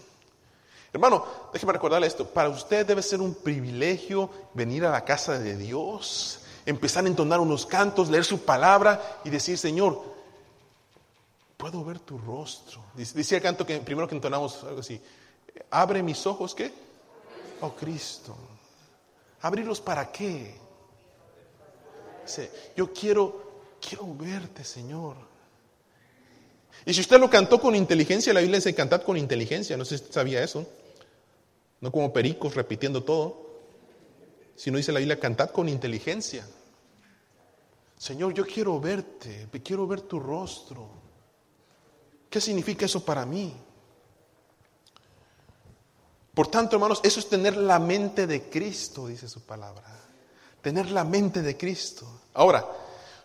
Hermano, 0.93 1.27
déjeme 1.53 1.73
recordarle 1.73 2.07
esto. 2.07 2.27
Para 2.27 2.49
usted 2.49 2.87
debe 2.87 3.03
ser 3.03 3.21
un 3.21 3.35
privilegio 3.35 4.31
venir 4.55 4.87
a 4.87 4.91
la 4.91 5.05
casa 5.05 5.39
de 5.39 5.57
Dios, 5.57 6.41
empezar 6.67 7.05
a 7.05 7.09
entonar 7.09 7.41
unos 7.41 7.65
cantos, 7.65 8.11
leer 8.11 8.25
su 8.25 8.45
palabra 8.45 9.21
y 9.25 9.31
decir, 9.31 9.57
Señor, 9.57 10.03
puedo 11.57 11.85
ver 11.85 12.01
tu 12.01 12.19
rostro. 12.19 12.83
Dice 12.95 13.37
el 13.37 13.43
canto 13.43 13.65
que 13.65 13.79
primero 13.79 14.09
que 14.09 14.17
entonamos 14.17 14.63
algo 14.65 14.81
así. 14.81 15.01
Abre 15.71 16.03
mis 16.03 16.27
ojos, 16.27 16.55
¿qué? 16.55 16.73
Oh 17.61 17.71
Cristo. 17.71 18.37
¿Abrirlos 19.41 19.81
para 19.81 20.11
qué? 20.11 20.55
Yo 22.77 22.93
quiero, 22.93 23.63
quiero 23.81 24.13
verte, 24.15 24.65
Señor. 24.65 25.17
Y 26.85 26.93
si 26.93 27.01
usted 27.01 27.19
lo 27.19 27.31
cantó 27.31 27.61
con 27.61 27.75
inteligencia, 27.75 28.35
la 28.35 28.41
Biblia 28.41 28.59
dice 28.59 28.75
cantad 28.75 29.03
con 29.03 29.17
inteligencia. 29.17 29.77
No 29.77 29.85
sé 29.85 29.99
si 29.99 30.13
sabía 30.13 30.43
eso. 30.43 30.67
No 31.81 31.93
como 31.93 32.13
pericos 32.13 32.55
repitiendo 32.55 33.05
todo, 33.05 33.46
sino 34.57 34.79
dice 34.79 34.93
la 34.93 34.99
Biblia, 34.99 35.21
cantad 35.21 35.51
con 35.51 35.69
inteligencia. 35.69 36.47
Señor, 37.99 38.35
yo 38.35 38.45
quiero 38.45 38.81
verte, 38.81 39.49
quiero 39.65 39.87
ver 39.87 40.03
tu 40.03 40.19
rostro. 40.21 40.89
¿Qué 42.29 42.41
significa 42.41 42.85
eso 42.85 43.05
para 43.05 43.25
mí? 43.25 43.55
Por 46.35 46.49
tanto, 46.49 46.77
hermanos, 46.77 47.01
eso 47.03 47.21
es 47.21 47.29
tener 47.29 47.57
la 47.57 47.79
mente 47.79 48.27
de 48.27 48.51
Cristo, 48.51 49.07
dice 49.07 49.29
su 49.29 49.41
palabra. 49.41 49.85
Tener 50.61 50.91
la 50.91 51.05
mente 51.05 51.41
de 51.41 51.57
Cristo. 51.57 52.07
Ahora, 52.35 52.67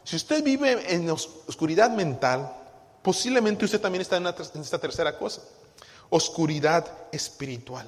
si 0.04 0.16
usted 0.16 0.42
vive 0.44 0.94
en 0.94 1.10
oscuridad 1.10 1.92
mental, 1.92 2.52
posiblemente 3.02 3.66
usted 3.66 3.82
también 3.82 4.02
está 4.02 4.18
en, 4.18 4.28
esta 4.28 4.80
tercera 4.80 5.18
cosa, 5.18 5.42
oscuridad 6.10 6.86
espiritual. 7.12 7.88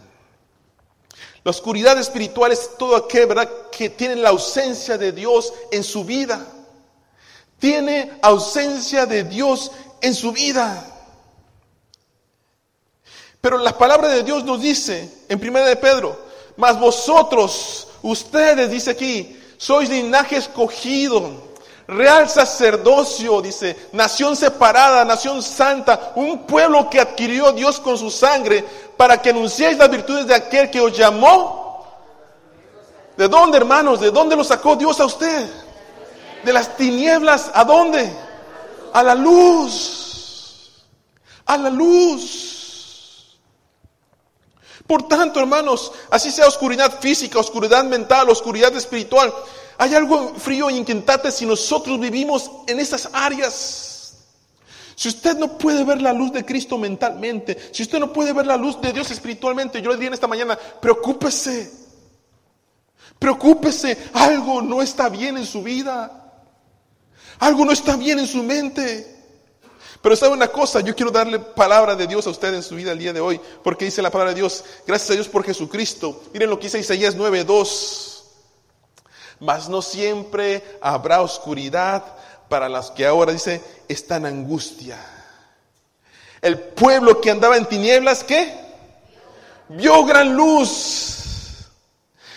La 1.44 1.52
oscuridad 1.52 1.98
espiritual 2.00 2.52
es 2.52 2.78
todo 2.78 2.96
aquel 2.96 3.28
que 3.72 3.90
tiene 3.90 4.16
la 4.16 4.30
ausencia 4.30 4.98
de 4.98 5.12
Dios 5.12 5.54
en 5.72 5.84
su 5.84 6.06
vida. 6.06 6.46
Tiene 7.60 8.12
ausencia 8.22 9.06
de 9.06 9.24
Dios 9.24 9.72
en 10.02 10.16
su 10.16 10.32
vida. 10.32 10.90
Pero 13.42 13.58
la 13.58 13.78
palabra 13.78 14.08
de 14.08 14.24
Dios 14.24 14.46
nos 14.46 14.62
dice 14.62 15.26
en 15.28 15.40
primera 15.40 15.66
de 15.66 15.76
Pedro, 15.76 16.18
mas 16.56 16.80
vosotros, 16.80 17.90
ustedes, 18.02 18.70
dice 18.70 18.92
aquí, 18.92 19.38
sois 19.58 19.90
linaje 19.90 20.38
escogido, 20.38 21.53
real 21.88 22.30
sacerdocio, 22.30 23.42
dice, 23.42 23.90
nación 23.92 24.36
separada, 24.36 25.04
nación 25.06 25.42
santa, 25.44 26.14
un 26.16 26.46
pueblo 26.46 26.90
que 26.90 27.00
adquirió 27.00 27.52
Dios 27.52 27.80
con 27.80 27.98
su 27.98 28.10
sangre, 28.10 28.64
para 28.96 29.22
que 29.22 29.32
anunciéis 29.32 29.78
las 29.78 29.90
virtudes 29.90 30.28
de 30.28 30.36
aquel 30.36 30.70
que 30.70 30.80
os 30.80 30.98
llamó. 30.98 31.86
¿De 33.18 33.28
dónde, 33.28 33.58
hermanos? 33.58 34.00
¿De 34.00 34.12
dónde 34.12 34.36
lo 34.36 34.44
sacó 34.44 34.76
Dios 34.76 35.00
a 35.00 35.06
usted? 35.06 35.50
De 36.44 36.54
las 36.54 36.76
tinieblas, 36.76 37.52
¿a 37.54 37.64
dónde? 37.64 38.12
A 38.94 39.04
la 39.04 39.16
luz. 39.16 40.72
A 41.46 41.58
la 41.58 41.70
luz. 41.70 42.63
Por 44.88 45.08
tanto, 45.08 45.40
hermanos, 45.40 45.92
así 46.10 46.30
sea 46.30 46.48
oscuridad 46.48 47.00
física, 47.00 47.40
oscuridad 47.40 47.86
mental, 47.86 48.30
oscuridad 48.30 48.76
espiritual, 48.76 49.34
hay 49.78 49.96
algo 49.96 50.34
frío 50.36 50.70
e 50.70 50.74
inquietante 50.74 51.32
si 51.32 51.46
nosotros 51.46 52.00
vivimos 52.00 52.52
en 52.68 52.80
esas 52.80 53.10
áreas. 53.14 53.94
Si 54.96 55.10
usted 55.10 55.38
no 55.38 55.58
puede 55.58 55.84
ver 55.84 56.02
la 56.02 56.14
luz 56.14 56.32
de 56.32 56.46
Cristo 56.46 56.78
mentalmente, 56.78 57.58
si 57.72 57.84
usted 57.84 58.00
no 58.00 58.14
puede 58.14 58.34
ver 58.34 58.46
la 58.46 58.58
luz 58.58 58.80
de 58.80 58.94
Dios 58.94 59.10
espiritualmente, 59.10 59.82
yo 59.82 59.90
le 59.90 59.98
dije 59.98 60.08
en 60.08 60.14
esta 60.14 60.28
mañana, 60.28 60.58
preocúpese, 60.80 61.72
preocúpese, 63.18 63.98
algo 64.14 64.62
no 64.62 64.82
está 64.82 65.10
bien 65.10 65.38
en 65.38 65.46
su 65.46 65.64
vida, 65.64 66.44
algo 67.40 67.66
no 67.66 67.72
está 67.72 67.96
bien 67.96 68.20
en 68.20 68.28
su 68.28 68.44
mente. 68.44 69.23
Pero 70.04 70.18
sabe 70.18 70.34
una 70.34 70.50
cosa, 70.50 70.82
yo 70.82 70.94
quiero 70.94 71.12
darle 71.12 71.40
palabra 71.40 71.96
de 71.96 72.08
Dios 72.08 72.28
a 72.28 72.30
usted 72.30 72.54
en 72.54 72.62
su 72.62 72.76
vida 72.76 72.92
el 72.92 73.00
día 73.00 73.14
de 73.14 73.22
hoy, 73.22 73.40
porque 73.64 73.86
dice 73.86 74.02
la 74.02 74.10
palabra 74.10 74.34
de 74.34 74.42
Dios, 74.42 74.62
gracias 74.86 75.12
a 75.12 75.14
Dios 75.14 75.30
por 75.30 75.46
Jesucristo. 75.46 76.24
Miren 76.34 76.50
lo 76.50 76.60
que 76.60 76.66
dice 76.66 76.78
Isaías 76.78 77.16
9:2. 77.16 78.22
Mas 79.40 79.70
no 79.70 79.82
siempre 79.82 80.62
habrá 80.82 81.22
oscuridad 81.22 82.04
para 82.50 82.68
las 82.68 82.92
que 82.92 83.06
ahora 83.06 83.32
dice 83.32 83.64
están 83.88 84.26
angustia. 84.26 85.00
El 86.42 86.60
pueblo 86.60 87.22
que 87.22 87.32
andaba 87.32 87.56
en 87.56 87.66
tinieblas, 87.66 88.26
¿qué? 88.26 88.54
Vio 89.70 90.04
gran 90.04 90.36
luz. 90.36 91.70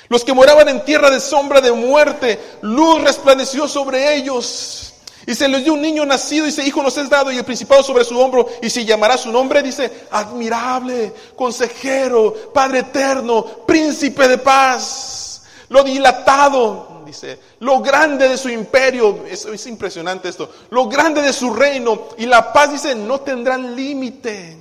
Los 0.09 0.23
que 0.23 0.33
moraban 0.33 0.69
en 0.69 0.85
tierra 0.85 1.11
de 1.11 1.19
sombra 1.19 1.61
de 1.61 1.73
muerte, 1.73 2.39
luz 2.61 3.03
resplandeció 3.03 3.67
sobre 3.67 4.15
ellos. 4.15 4.86
Y 5.27 5.35
se 5.35 5.49
les 5.49 5.65
dio 5.65 5.75
un 5.75 5.83
niño 5.83 6.07
nacido, 6.07 6.47
dice, 6.47 6.65
hijo 6.65 6.85
nos 6.85 6.97
es 6.97 7.11
dado 7.11 7.33
y 7.33 7.37
el 7.37 7.45
principado 7.45 7.83
sobre 7.83 8.05
su 8.05 8.17
hombro, 8.19 8.49
y 8.63 8.71
se 8.71 8.85
llamará 8.85 9.19
su 9.19 9.33
nombre, 9.33 9.61
dice, 9.61 10.07
admirable, 10.13 11.13
consejero, 11.35 12.33
Padre 12.55 12.81
eterno, 12.81 13.45
príncipe 13.67 14.29
de 14.29 14.39
paz, 14.39 15.43
lo 15.69 15.83
dilatado, 15.83 17.03
dice, 17.05 17.41
lo 17.59 17.81
grande 17.81 18.29
de 18.29 18.39
su 18.39 18.49
imperio, 18.49 19.25
es, 19.29 19.45
es 19.47 19.67
impresionante 19.67 20.29
esto, 20.29 20.49
lo 20.71 20.87
grande 20.87 21.21
de 21.21 21.33
su 21.33 21.53
reino 21.53 22.07
y 22.19 22.27
la 22.27 22.53
paz, 22.53 22.71
dice, 22.71 22.95
no 22.95 23.21
tendrán 23.21 23.75
límite. 23.75 24.59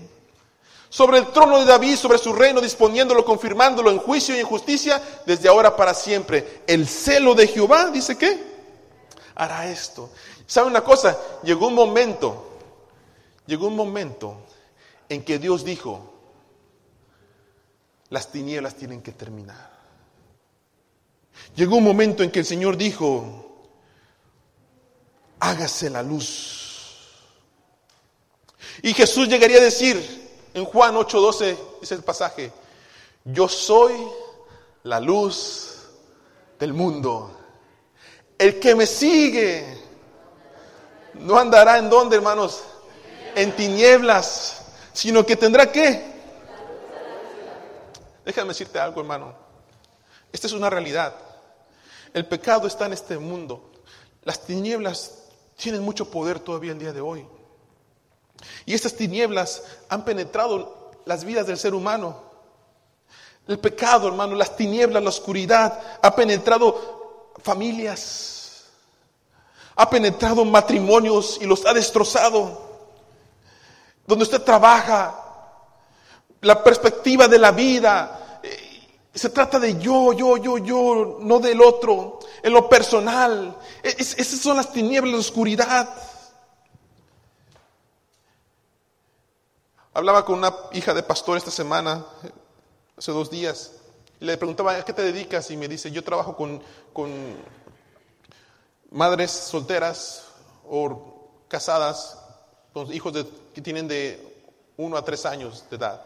Sobre 0.89 1.17
el 1.17 1.27
trono 1.27 1.59
de 1.59 1.65
David, 1.65 1.97
sobre 1.97 2.17
su 2.17 2.31
reino, 2.31 2.61
disponiéndolo, 2.61 3.25
confirmándolo 3.25 3.91
en 3.91 3.97
juicio 3.97 4.35
y 4.35 4.39
en 4.39 4.45
justicia, 4.45 5.01
desde 5.25 5.49
ahora 5.49 5.75
para 5.75 5.93
siempre. 5.93 6.61
El 6.65 6.87
celo 6.87 7.35
de 7.35 7.47
Jehová, 7.47 7.91
dice 7.91 8.17
que, 8.17 8.54
hará 9.35 9.69
esto. 9.69 10.09
¿Sabe 10.47 10.67
una 10.67 10.83
cosa? 10.83 11.17
Llegó 11.43 11.67
un 11.67 11.75
momento, 11.75 12.57
llegó 13.45 13.67
un 13.67 13.75
momento 13.75 14.37
en 15.09 15.23
que 15.23 15.39
Dios 15.39 15.63
dijo, 15.63 16.13
las 18.09 18.31
tinieblas 18.31 18.75
tienen 18.75 19.01
que 19.01 19.11
terminar. 19.11 19.75
Llegó 21.55 21.77
un 21.77 21.83
momento 21.83 22.23
en 22.23 22.31
que 22.31 22.39
el 22.39 22.45
Señor 22.45 22.77
dijo, 22.77 23.45
hágase 25.39 25.89
la 25.89 26.01
luz. 26.01 26.65
Y 28.81 28.93
Jesús 28.93 29.27
llegaría 29.27 29.57
a 29.57 29.61
decir 29.61 30.25
en 30.53 30.65
Juan 30.65 30.95
8:12, 30.95 31.57
dice 31.81 31.95
el 31.95 32.03
pasaje, 32.03 32.51
yo 33.25 33.47
soy 33.47 33.93
la 34.83 34.99
luz 34.99 35.89
del 36.59 36.73
mundo. 36.73 37.34
El 38.37 38.59
que 38.59 38.75
me 38.75 38.85
sigue 38.85 39.65
no 41.13 41.37
andará 41.37 41.77
en 41.77 41.89
donde, 41.89 42.17
hermanos, 42.17 42.63
en 43.35 43.55
tinieblas, 43.55 44.65
sino 44.93 45.25
que 45.25 45.35
tendrá 45.35 45.71
que. 45.71 46.15
Déjame 48.25 48.49
decirte 48.49 48.79
algo, 48.79 49.01
hermano. 49.01 49.33
Esta 50.31 50.47
es 50.47 50.53
una 50.53 50.69
realidad. 50.69 51.15
El 52.13 52.25
pecado 52.25 52.67
está 52.67 52.85
en 52.87 52.93
este 52.93 53.17
mundo. 53.17 53.71
Las 54.23 54.41
tinieblas 54.41 55.19
tienen 55.55 55.81
mucho 55.81 56.09
poder 56.09 56.39
todavía 56.39 56.71
el 56.71 56.79
día 56.79 56.91
de 56.91 57.01
hoy. 57.01 57.25
Y 58.65 58.73
estas 58.73 58.95
tinieblas 58.95 59.63
han 59.89 60.03
penetrado 60.03 60.91
las 61.05 61.23
vidas 61.23 61.47
del 61.47 61.57
ser 61.57 61.73
humano. 61.73 62.23
El 63.47 63.59
pecado, 63.59 64.07
hermano, 64.07 64.35
las 64.35 64.55
tinieblas, 64.57 65.03
la 65.03 65.09
oscuridad 65.09 65.79
ha 66.01 66.15
penetrado 66.15 67.04
familias, 67.45 68.65
ha 69.75 69.87
penetrado 69.87 70.43
matrimonios 70.43 71.37
y 71.39 71.45
los 71.45 71.63
ha 71.65 71.73
destrozado. 71.73 72.65
Donde 74.07 74.23
usted 74.23 74.41
trabaja, 74.41 75.21
la 76.41 76.63
perspectiva 76.63 77.27
de 77.27 77.37
la 77.37 77.51
vida, 77.51 78.39
eh, 78.41 78.87
se 79.13 79.29
trata 79.29 79.59
de 79.59 79.79
yo, 79.79 80.13
yo, 80.13 80.37
yo, 80.37 80.57
yo, 80.57 81.17
no 81.21 81.39
del 81.39 81.61
otro, 81.61 82.19
en 82.41 82.51
lo 82.51 82.67
personal. 82.67 83.55
esas 83.83 84.39
son 84.39 84.57
las 84.57 84.71
tinieblas, 84.71 85.13
la 85.13 85.19
oscuridad. 85.19 85.89
Hablaba 89.93 90.25
con 90.25 90.39
una 90.39 90.53
hija 90.73 90.93
de 90.93 91.03
pastor 91.03 91.37
esta 91.37 91.51
semana, 91.51 92.05
hace 92.97 93.11
dos 93.11 93.29
días, 93.29 93.74
le 94.19 94.37
preguntaba, 94.37 94.75
¿a 94.75 94.85
qué 94.85 94.93
te 94.93 95.01
dedicas? 95.01 95.49
Y 95.51 95.57
me 95.57 95.67
dice, 95.67 95.91
yo 95.91 96.03
trabajo 96.03 96.35
con, 96.35 96.61
con 96.93 97.11
madres 98.91 99.31
solteras 99.31 100.25
o 100.69 101.29
casadas, 101.47 102.17
con 102.73 102.91
hijos 102.93 103.13
de, 103.13 103.25
que 103.53 103.61
tienen 103.61 103.87
de 103.87 104.35
uno 104.77 104.97
a 104.97 105.05
tres 105.05 105.25
años 105.25 105.65
de 105.69 105.75
edad. 105.77 106.01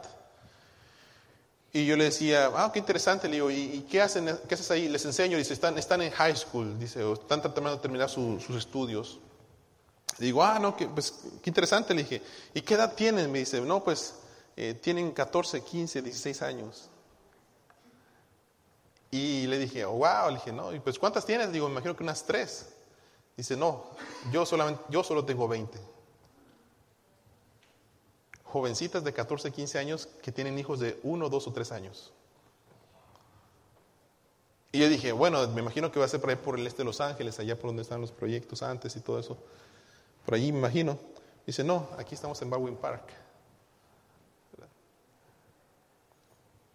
Y 1.71 1.85
yo 1.85 1.95
le 1.95 2.05
decía, 2.05 2.51
ah, 2.55 2.71
qué 2.73 2.79
interesante, 2.79 3.27
le 3.27 3.35
digo, 3.35 3.51
¿y, 3.51 3.85
qué, 3.89 4.01
hacen, 4.01 4.39
qué 4.47 4.55
haces 4.55 4.71
ahí? 4.71 4.87
Les 4.87 5.05
enseño, 5.05 5.37
dice, 5.37 5.53
están, 5.53 5.77
están 5.77 6.01
en 6.01 6.11
high 6.11 6.35
school, 6.35 6.79
dice, 6.79 7.03
o 7.03 7.13
están 7.13 7.41
tratando 7.41 7.71
de 7.71 7.77
terminar 7.77 8.09
sus 8.09 8.49
estudios. 8.49 9.19
Digo, 10.17 10.43
ah, 10.43 10.57
no, 10.57 10.75
que, 10.75 10.87
pues 10.87 11.13
qué 11.43 11.49
interesante, 11.49 11.93
le 11.93 12.03
dije. 12.03 12.23
¿Y 12.55 12.61
qué 12.61 12.73
edad 12.73 12.95
tienen? 12.95 13.31
Me 13.31 13.39
dice, 13.39 13.61
no, 13.61 13.83
pues 13.83 14.15
eh, 14.57 14.73
tienen 14.73 15.11
14, 15.11 15.61
15, 15.61 16.01
16 16.01 16.41
años. 16.41 16.89
Y 19.11 19.47
le 19.47 19.57
dije, 19.57 19.85
oh, 19.85 19.93
wow, 19.93 20.29
le 20.29 20.35
dije, 20.35 20.51
no, 20.51 20.73
y 20.73 20.79
pues 20.79 20.99
¿cuántas 20.99 21.25
tienes? 21.25 21.51
Digo, 21.51 21.67
me 21.67 21.73
imagino 21.73 21.95
que 21.95 22.03
unas 22.03 22.23
tres. 22.23 22.69
Dice, 23.35 23.55
no, 23.55 23.85
yo, 24.31 24.45
solamente, 24.45 24.81
yo 24.89 25.03
solo 25.03 25.25
tengo 25.25 25.47
20. 25.47 25.79
Jovencitas 28.43 29.03
de 29.03 29.13
14, 29.13 29.51
15 29.51 29.79
años 29.79 30.07
que 30.21 30.31
tienen 30.31 30.57
hijos 30.59 30.79
de 30.79 30.99
1, 31.03 31.29
2 31.29 31.47
o 31.47 31.53
3 31.53 31.71
años. 31.71 32.11
Y 34.71 34.79
yo 34.79 34.89
dije, 34.89 35.11
bueno, 35.11 35.47
me 35.49 35.61
imagino 35.61 35.91
que 35.91 35.99
va 35.99 36.05
a 36.05 36.09
ser 36.09 36.21
por 36.21 36.29
ahí 36.29 36.35
por 36.35 36.59
el 36.59 36.67
este 36.67 36.79
de 36.79 36.85
Los 36.85 37.01
Ángeles, 37.01 37.39
allá 37.39 37.55
por 37.55 37.69
donde 37.69 37.81
están 37.81 38.01
los 38.01 38.11
proyectos 38.11 38.61
antes 38.61 38.95
y 38.95 38.99
todo 38.99 39.19
eso 39.19 39.37
por 40.29 40.35
allí 40.35 40.51
me 40.51 40.59
imagino. 40.59 40.95
Dice, 41.43 41.63
no, 41.63 41.89
aquí 41.97 42.13
estamos 42.13 42.39
en 42.43 42.51
Baldwin 42.51 42.75
Park. 42.75 43.01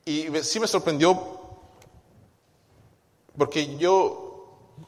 Y 0.04 0.26
sí 0.42 0.58
me 0.58 0.66
sorprendió 0.66 1.43
porque 3.36 3.76
yo 3.76 4.30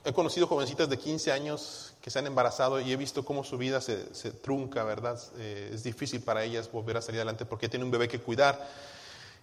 he 0.04 0.12
conocido 0.12 0.46
jovencitas 0.46 0.88
de 0.88 0.98
15 0.98 1.32
años 1.32 1.94
que 2.00 2.10
se 2.10 2.18
han 2.18 2.26
embarazado 2.26 2.80
y 2.80 2.92
he 2.92 2.96
visto 2.96 3.24
cómo 3.24 3.44
su 3.44 3.58
vida 3.58 3.80
se, 3.80 3.96
trunca, 4.42 4.84
¿verdad? 4.84 5.20
Eh, 5.38 5.70
es 5.74 5.82
difícil 5.82 6.20
para 6.20 6.44
ellas 6.44 6.70
volver 6.70 6.96
a 6.96 7.02
salir 7.02 7.20
adelante 7.20 7.44
porque 7.44 7.68
tiene 7.68 7.84
un 7.84 7.90
bebé 7.90 8.08
que 8.08 8.20
cuidar. 8.20 8.68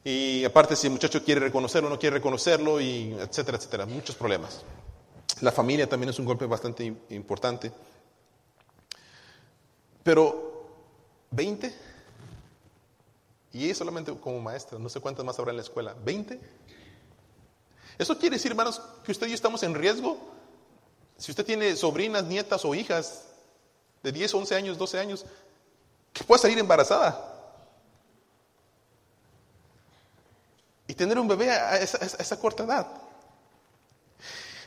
Y 0.04 0.44
aparte 0.44 0.76
si 0.76 0.88
el 0.88 0.94
muchacho 0.94 1.24
quiere 1.24 1.42
reconocerlo 1.42 1.90
no 1.90 2.00
quiere 2.00 2.18
reconocerlo, 2.18 2.80
y 2.82 3.14
etcétera, 3.20 3.58
etcétera, 3.58 3.86
muchos 3.86 4.16
problemas. 4.16 4.62
La 5.42 5.52
familia 5.52 5.88
también 5.88 6.10
es 6.10 6.20
un 6.20 6.26
golpe 6.26 6.46
bastante 6.46 6.94
importante. 7.10 7.72
Pero 10.04 10.68
20, 11.32 11.74
y 13.54 13.74
solamente 13.74 14.14
como 14.16 14.42
maestra, 14.42 14.80
no 14.80 14.90
sé 14.90 15.00
cuántas 15.00 15.24
más 15.24 15.38
habrá 15.38 15.52
en 15.52 15.58
la 15.58 15.64
escuela, 15.64 15.96
20. 16.04 16.40
Eso 17.98 18.18
quiere 18.18 18.38
decir, 18.38 18.52
hermanos, 18.52 18.82
que 19.04 19.12
usted 19.12 19.28
y 19.28 19.32
yo 19.32 19.36
estamos 19.36 19.64
en 19.64 19.76
riesgo. 19.76 20.18
Si 21.18 21.32
usted 21.32 21.46
tiene 21.46 21.76
sobrinas, 21.76 22.24
nietas 22.26 22.66
o 22.66 22.74
hijas 22.74 23.26
de 24.02 24.12
10, 24.12 24.34
11 24.34 24.56
años, 24.56 24.78
12 24.78 25.00
años, 25.00 25.26
que 26.12 26.24
pueda 26.24 26.42
salir 26.42 26.58
embarazada. 26.60 27.30
Y 30.88 30.94
tener 30.96 31.18
un 31.18 31.28
bebé 31.28 31.50
a 31.52 31.78
esa, 31.78 32.40
corta 32.40 32.64
edad. 32.64 32.88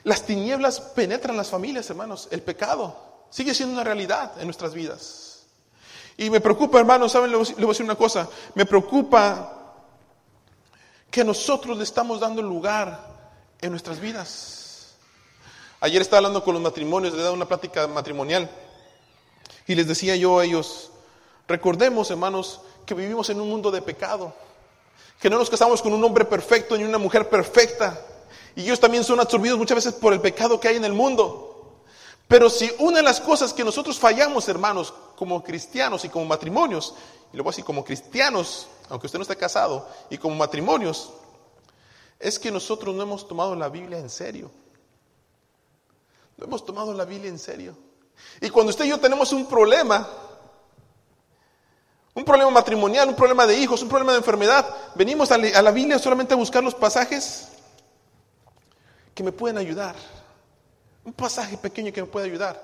Las 0.04 0.22
tinieblas 0.22 0.80
penetran 0.80 1.36
las 1.36 1.50
familias, 1.50 1.90
hermanos. 1.90 2.28
El 2.30 2.42
pecado 2.42 3.26
sigue 3.28 3.54
siendo 3.54 3.74
una 3.74 3.84
realidad 3.84 4.32
en 4.38 4.44
nuestras 4.44 4.72
vidas. 4.72 5.42
Y 6.16 6.30
me 6.30 6.40
preocupa, 6.40 6.78
hermano, 6.78 7.08
¿saben? 7.08 7.30
Le 7.30 7.36
voy 7.36 7.64
a 7.64 7.66
decir 7.66 7.84
una 7.84 7.96
cosa. 7.96 8.28
Me 8.54 8.64
preocupa 8.64 9.52
que 11.10 11.22
nosotros 11.22 11.76
le 11.76 11.84
estamos 11.84 12.20
dando 12.20 12.40
lugar 12.40 13.15
en 13.66 13.72
nuestras 13.72 14.00
vidas. 14.00 14.94
Ayer 15.81 16.00
estaba 16.00 16.18
hablando 16.18 16.42
con 16.42 16.55
los 16.55 16.62
matrimonios, 16.62 17.12
le 17.12 17.20
he 17.20 17.22
dado 17.22 17.35
una 17.35 17.46
plática 17.46 17.87
matrimonial. 17.87 18.50
Y 19.66 19.74
les 19.74 19.87
decía 19.87 20.16
yo 20.16 20.38
a 20.38 20.44
ellos, 20.44 20.90
recordemos, 21.46 22.11
hermanos, 22.11 22.61
que 22.87 22.94
vivimos 22.94 23.29
en 23.31 23.40
un 23.40 23.50
mundo 23.50 23.70
de 23.70 23.83
pecado. 23.83 24.33
Que 25.20 25.29
no 25.29 25.38
nos 25.38 25.50
casamos 25.50 25.83
con 25.83 25.92
un 25.92 26.02
hombre 26.02 26.24
perfecto 26.24 26.76
ni 26.76 26.85
una 26.85 26.98
mujer 26.98 27.29
perfecta. 27.29 28.00
Y 28.55 28.62
ellos 28.62 28.81
también 28.81 29.05
son 29.05 29.20
absorbidos 29.20 29.59
muchas 29.59 29.76
veces 29.76 29.94
por 29.94 30.12
el 30.12 30.20
pecado 30.20 30.59
que 30.59 30.68
hay 30.68 30.76
en 30.76 30.85
el 30.85 30.92
mundo. 30.92 31.83
Pero 32.29 32.50
si 32.50 32.70
una 32.79 32.98
de 32.98 33.02
las 33.02 33.20
cosas 33.20 33.52
que 33.52 33.64
nosotros 33.64 33.98
fallamos, 33.98 34.48
hermanos, 34.48 34.94
como 35.14 35.44
cristianos 35.44 36.05
y 36.05 36.09
como 36.09 36.24
matrimonios, 36.24 36.94
y 37.33 37.37
lo 37.37 37.44
voy 37.44 37.50
a 37.50 37.52
decir 37.52 37.64
como 37.64 37.85
cristianos, 37.85 38.66
aunque 38.88 39.07
usted 39.07 39.18
no 39.18 39.22
esté 39.22 39.37
casado, 39.37 39.88
y 40.11 40.18
como 40.18 40.35
matrimonios, 40.35 41.11
es 42.18 42.38
que 42.38 42.50
nosotros 42.50 42.94
no 42.94 43.02
hemos 43.02 43.26
tomado 43.26 43.55
la 43.55 43.68
Biblia 43.68 43.98
en 43.98 44.11
serio. 44.11 44.50
No 46.37 46.46
hemos 46.46 46.64
tomado 46.64 46.92
la 46.92 47.05
Biblia 47.05 47.31
en 47.31 47.38
serio. 47.38 47.76
Y 48.40 48.50
cuando 48.50 48.70
usted 48.70 48.85
y 48.85 48.88
yo 48.88 48.98
tenemos 49.00 49.33
un 49.33 49.46
problema, 49.46 50.09
un 52.14 52.24
problema 52.24 52.50
matrimonial, 52.50 53.09
un 53.09 53.16
problema 53.16 53.46
de 53.46 53.59
hijos, 53.59 53.83
un 53.83 53.88
problema 53.88 54.12
de 54.12 54.18
enfermedad, 54.18 54.66
venimos 54.94 55.31
a 55.31 55.38
la 55.38 55.70
Biblia 55.70 55.98
solamente 55.98 56.35
a 56.35 56.37
buscar 56.37 56.62
los 56.62 56.74
pasajes 56.74 57.48
que 59.14 59.22
me 59.22 59.33
pueden 59.33 59.59
ayudar. 59.59 59.94
Un 61.05 61.12
pasaje 61.12 61.57
pequeño 61.57 61.92
que 61.92 62.02
me 62.02 62.09
puede 62.09 62.26
ayudar. 62.26 62.61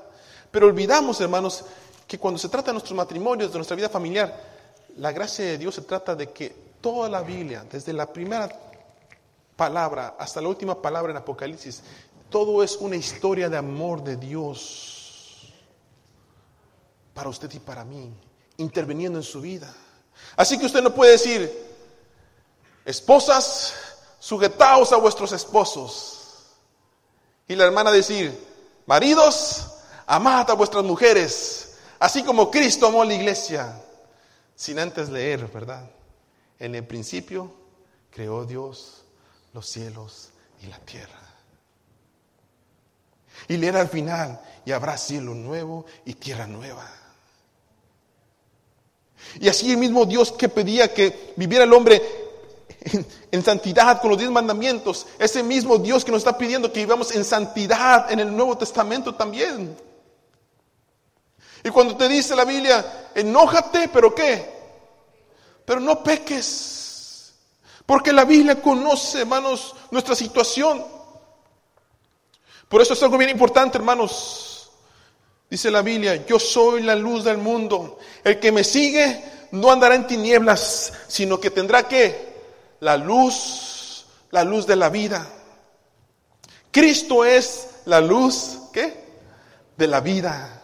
Pero 0.51 0.67
olvidamos, 0.67 1.21
hermanos, 1.21 1.65
que 2.07 2.19
cuando 2.19 2.39
se 2.39 2.49
trata 2.49 2.67
de 2.67 2.73
nuestros 2.73 2.97
matrimonios, 2.97 3.53
de 3.53 3.59
nuestra 3.59 3.77
vida 3.77 3.89
familiar, 3.89 4.39
la 4.99 5.13
gracia 5.13 5.45
de 5.45 5.59
Dios 5.59 5.75
se 5.75 5.83
trata 5.83 6.15
de 6.15 6.31
que 6.31 6.55
toda 6.81 7.09
la 7.09 7.23
Biblia, 7.23 7.65
desde 7.71 7.93
la 7.93 8.13
primera 8.13 8.49
palabra 9.57 10.17
hasta 10.19 10.41
la 10.41 10.49
última 10.49 10.81
palabra 10.81 11.11
en 11.11 11.19
Apocalipsis, 11.19 11.83
todo 12.31 12.63
es 12.63 12.77
una 12.77 12.97
historia 12.97 13.49
de 13.49 13.57
amor 13.57 14.03
de 14.03 14.17
Dios. 14.17 14.99
para 17.15 17.29
usted 17.29 17.53
y 17.53 17.59
para 17.59 17.85
mí, 17.85 18.11
interviniendo 18.57 19.19
en 19.19 19.23
su 19.23 19.43
vida. 19.43 19.71
Así 20.35 20.59
que 20.59 20.65
usted 20.65 20.83
no 20.83 20.95
puede 20.95 21.13
decir, 21.13 21.53
esposas, 22.87 23.75
sujetaos 24.19 24.93
a 24.93 24.97
vuestros 24.97 25.31
esposos. 25.33 26.47
Y 27.47 27.55
la 27.55 27.67
hermana 27.67 27.93
decir, 27.93 28.35
maridos, 28.87 29.73
amad 30.07 30.51
a 30.51 30.55
vuestras 30.55 30.83
mujeres, 30.85 31.75
así 31.99 32.23
como 32.23 32.51
Cristo 32.51 32.87
amó 32.87 33.03
a 33.03 33.05
la 33.05 33.13
iglesia, 33.13 33.79
sin 34.55 34.79
antes 34.79 35.11
leer, 35.11 35.47
¿verdad? 35.49 35.91
En 36.59 36.75
el 36.75 36.87
principio 36.87 37.53
creó 38.11 38.47
Dios 38.47 39.02
los 39.53 39.67
cielos 39.69 40.31
y 40.63 40.67
la 40.67 40.79
tierra. 40.79 41.21
Y 43.49 43.57
leer 43.57 43.77
al 43.77 43.89
final, 43.89 44.41
y 44.65 44.73
habrá 44.73 44.97
cielo 44.97 45.35
nuevo 45.35 45.85
y 46.05 46.15
tierra 46.15 46.47
nueva. 46.47 46.89
Y 49.41 49.49
así 49.49 49.71
el 49.71 49.79
mismo 49.79 50.05
Dios 50.05 50.33
que 50.33 50.49
pedía 50.49 50.93
que 50.93 51.35
viviera 51.37 51.65
el 51.65 51.73
hombre 51.73 52.03
en, 53.31 53.43
santidad 53.43 54.01
con 54.01 54.11
los 54.11 54.19
diez 54.19 54.31
mandamientos, 54.31 55.07
ese 55.19 55.43
mismo 55.43 55.79
Dios 55.79 56.05
que 56.05 56.11
nos 56.11 56.21
está 56.21 56.37
pidiendo 56.37 56.73
que 56.73 56.81
vivamos 56.81 57.15
en 57.15 57.25
santidad 57.25 58.11
en 58.11 58.21
el 58.21 58.35
Nuevo 58.35 58.59
Testamento 58.59 59.15
también. 59.15 59.77
Y 61.65 61.71
cuando 61.71 61.97
te 61.97 62.09
dice 62.09 62.35
la 62.35 62.45
Biblia, 62.45 63.11
enójate, 63.15 63.89
pero 63.89 64.15
¿qué? 64.15 64.51
Pero 65.65 65.81
no 65.81 66.03
peques. 66.03 66.82
Porque 67.87 68.13
la 68.13 68.25
Biblia 68.25 68.61
conoce, 68.61 69.21
hermanos, 69.21 69.75
nuestra 69.91 70.15
situación. 70.15 70.85
Por 72.69 72.81
eso 72.81 72.95
es 72.95 73.03
algo 73.03 73.19
bien 73.19 73.31
importante, 73.31 73.79
hermanos. 73.79 74.71
Dice 75.51 75.71
la 75.71 75.83
Biblia, 75.83 76.25
yo 76.25 76.39
soy 76.39 76.83
la 76.83 76.95
luz 76.95 77.25
del 77.25 77.39
mundo. 77.39 77.99
El 78.25 78.41
que 78.41 78.51
me 78.51 78.65
sigue 78.65 79.23
no 79.51 79.71
andará 79.71 79.95
en 79.95 80.07
tinieblas, 80.07 80.93
sino 81.09 81.39
que 81.39 81.51
tendrá 81.51 81.87
que 81.87 82.33
la 82.81 82.97
luz, 82.97 84.07
la 84.31 84.45
luz 84.45 84.67
de 84.67 84.77
la 84.77 84.89
vida. 84.89 85.29
Cristo 86.71 87.25
es 87.25 87.69
la 87.85 88.01
luz, 88.01 88.59
¿qué? 88.73 89.05
De 89.77 89.87
la 89.87 90.01
vida. 90.01 90.63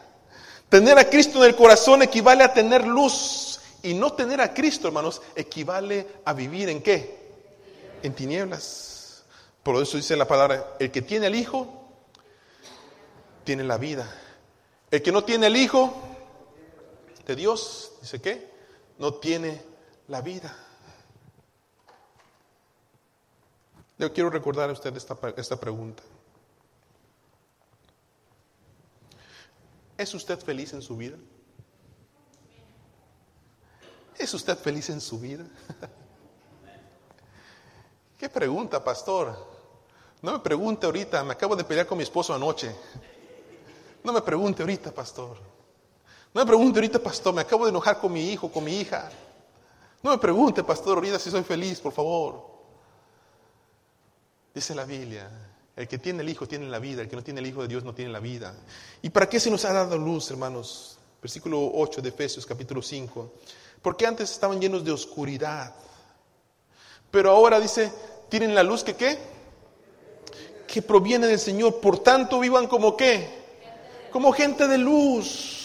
Tener 0.69 0.99
a 0.99 1.09
Cristo 1.09 1.45
en 1.45 1.51
el 1.51 1.57
corazón 1.57 2.03
equivale 2.03 2.45
a 2.45 2.53
tener 2.53 2.87
luz. 2.87 3.58
Y 3.83 3.95
no 3.95 4.13
tener 4.13 4.41
a 4.41 4.53
Cristo, 4.53 4.89
hermanos, 4.89 5.23
equivale 5.37 6.07
a 6.25 6.33
vivir 6.33 6.69
en 6.69 6.83
qué? 6.83 7.19
En 8.03 8.15
tinieblas. 8.15 9.25
Por 9.63 9.81
eso 9.83 9.97
dice 9.97 10.17
la 10.17 10.27
palabra, 10.27 10.77
el 10.79 10.91
que 10.91 11.03
tiene 11.03 11.27
el 11.27 11.35
Hijo, 11.35 11.69
tiene 13.45 13.65
la 13.65 13.79
vida. 13.79 14.13
El 14.91 15.03
que 15.03 15.13
no 15.13 15.23
tiene 15.23 15.47
el 15.47 15.57
Hijo 15.57 15.95
de 17.27 17.37
Dios, 17.37 17.93
dice 18.01 18.21
qué? 18.21 18.51
No 18.99 19.15
tiene 19.15 19.63
la 20.09 20.23
vida. 20.23 20.57
Le 23.99 24.13
quiero 24.13 24.31
recordar 24.31 24.71
a 24.71 24.73
usted 24.73 24.97
esta, 24.97 25.17
esta 25.37 25.61
pregunta. 25.61 26.03
¿Es 29.97 30.15
usted 30.15 30.39
feliz 30.39 30.73
en 30.73 30.83
su 30.83 30.97
vida? 30.97 31.17
¿Es 34.19 34.35
usted 34.35 34.59
feliz 34.59 34.91
en 34.91 35.01
su 35.01 35.19
vida? 35.19 35.45
¿Qué 38.19 38.29
pregunta, 38.29 38.83
pastor? 38.83 39.33
No 40.21 40.33
me 40.33 40.39
pregunte 40.41 40.87
ahorita, 40.87 41.23
me 41.23 41.35
acabo 41.35 41.55
de 41.55 41.63
pelear 41.63 41.87
con 41.87 41.97
mi 41.97 42.03
esposo 42.03 42.35
anoche. 42.35 42.75
No 44.03 44.13
me 44.13 44.21
pregunte 44.21 44.63
ahorita, 44.63 44.93
pastor. 44.93 45.37
No 46.35 46.41
me 46.41 46.47
pregunte 46.47 46.81
ahorita, 46.81 46.99
pastor, 46.99 47.33
me 47.33 47.43
acabo 47.43 47.65
de 47.65 47.71
enojar 47.71 48.01
con 48.01 48.13
mi 48.13 48.31
hijo, 48.31 48.51
con 48.51 48.65
mi 48.65 48.81
hija. 48.81 49.09
No 50.03 50.11
me 50.11 50.19
pregunte, 50.19 50.65
pastor, 50.65 50.99
ahorita 50.99 51.19
si 51.19 51.31
soy 51.31 51.45
feliz, 51.45 51.81
por 51.81 51.93
favor. 51.93 52.45
Dice 54.53 54.75
la 54.75 54.85
Biblia, 54.85 55.31
el 55.77 55.87
que 55.87 55.99
tiene 55.99 56.23
el 56.23 56.29
Hijo 56.29 56.49
tiene 56.49 56.69
la 56.69 56.81
vida, 56.81 57.03
el 57.03 57.09
que 57.09 57.15
no 57.15 57.23
tiene 57.23 57.39
el 57.39 57.47
Hijo 57.47 57.63
de 57.63 57.69
Dios 57.69 57.85
no 57.85 57.95
tiene 57.95 58.11
la 58.11 58.19
vida. 58.19 58.55
¿Y 59.03 59.11
para 59.11 59.29
qué 59.29 59.39
se 59.39 59.51
nos 59.51 59.65
ha 59.65 59.73
dado 59.73 59.97
luz, 59.97 60.29
hermanos? 60.33 60.99
Versículo 61.23 61.71
8 61.75 62.03
de 62.03 62.09
Efesios 62.09 62.45
capítulo 62.45 62.83
5. 62.83 63.33
Porque 63.83 64.07
antes 64.07 64.31
estaban 64.31 64.61
llenos 64.61 64.85
de 64.85 64.93
oscuridad. 64.93 65.75
Pero 67.11 67.31
ahora 67.31 67.61
dice, 67.61 67.93
tienen 68.29 68.55
la 68.55 68.63
luz 68.63 68.85
que 68.85 68.95
qué? 68.95 69.19
Que 70.67 70.83
proviene 70.83 71.27
del 71.27 71.39
Señor. 71.39 71.81
Por 71.81 72.01
tanto, 72.01 72.41
vivan 72.41 72.67
como 72.67 72.97
qué? 72.97 73.29
Como 74.11 74.33
gente 74.33 74.67
de 74.69 74.79
luz. 74.79 75.59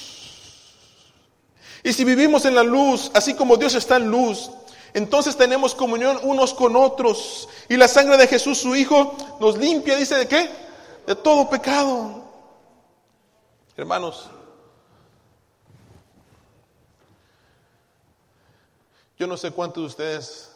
Y 1.84 1.92
si 1.92 2.06
vivimos 2.06 2.46
en 2.46 2.56
la 2.56 2.64
luz, 2.64 3.12
así 3.14 3.34
como 3.34 3.58
Dios 3.58 3.76
está 3.76 3.98
en 3.98 4.10
luz, 4.10 4.50
entonces 4.94 5.36
tenemos 5.36 5.76
comunión 5.76 6.18
unos 6.24 6.54
con 6.54 6.76
otros. 6.76 7.50
Y 7.68 7.76
la 7.76 7.88
sangre 7.88 8.16
de 8.16 8.28
Jesús, 8.28 8.60
su 8.60 8.76
Hijo, 8.76 9.16
nos 9.40 9.58
limpia, 9.58 9.98
dice, 9.98 10.16
¿de 10.16 10.28
qué? 10.28 10.50
De 11.06 11.16
todo 11.16 11.50
pecado. 11.50 12.24
Hermanos, 13.76 14.30
yo 19.24 19.28
no 19.28 19.38
sé 19.38 19.52
cuántos 19.52 19.84
de 19.84 19.88
ustedes 19.88 20.52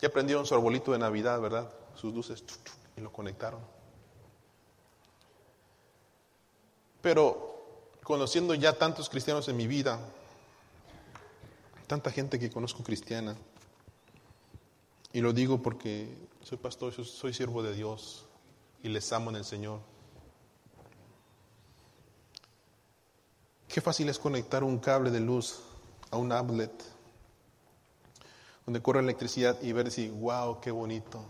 ya 0.00 0.08
prendieron 0.08 0.46
su 0.46 0.54
arbolito 0.54 0.92
de 0.92 0.98
Navidad, 0.98 1.38
¿verdad? 1.38 1.70
Sus 1.94 2.14
luces 2.14 2.42
y 2.96 3.02
lo 3.02 3.12
conectaron. 3.12 3.60
Pero 7.02 7.90
conociendo 8.04 8.54
ya 8.54 8.72
tantos 8.72 9.10
cristianos 9.10 9.50
en 9.50 9.58
mi 9.58 9.66
vida, 9.66 10.00
tanta 11.86 12.10
gente 12.10 12.38
que 12.38 12.48
conozco 12.50 12.82
cristiana. 12.82 13.36
Y 15.12 15.20
lo 15.20 15.34
digo 15.34 15.60
porque 15.60 16.08
soy 16.42 16.56
pastor, 16.56 16.94
soy 17.04 17.34
siervo 17.34 17.62
de 17.62 17.74
Dios 17.74 18.24
y 18.82 18.88
les 18.88 19.12
amo 19.12 19.28
en 19.28 19.36
el 19.36 19.44
Señor. 19.44 19.80
Qué 23.68 23.82
fácil 23.82 24.08
es 24.08 24.18
conectar 24.18 24.64
un 24.64 24.78
cable 24.78 25.10
de 25.10 25.20
luz 25.20 25.60
a 26.10 26.16
un 26.16 26.32
outlet 26.32 26.99
donde 28.70 28.82
corre 28.82 29.00
electricidad 29.00 29.60
y 29.62 29.72
ver 29.72 29.90
si, 29.90 30.10
wow, 30.10 30.60
qué 30.60 30.70
bonito, 30.70 31.24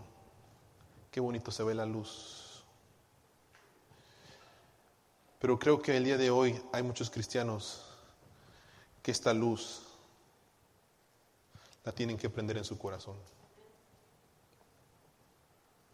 qué 1.09 1.19
bonito 1.19 1.49
se 1.49 1.63
ve 1.63 1.73
la 1.73 1.87
luz. 1.87 2.63
Pero 5.39 5.57
creo 5.57 5.81
que 5.81 5.97
el 5.97 6.03
día 6.03 6.19
de 6.19 6.29
hoy 6.29 6.61
hay 6.71 6.83
muchos 6.83 7.09
cristianos 7.09 7.83
que 9.01 9.09
esta 9.09 9.33
luz 9.33 9.87
la 11.83 11.91
tienen 11.91 12.15
que 12.15 12.29
prender 12.29 12.57
en 12.57 12.63
su 12.63 12.77
corazón. 12.77 13.17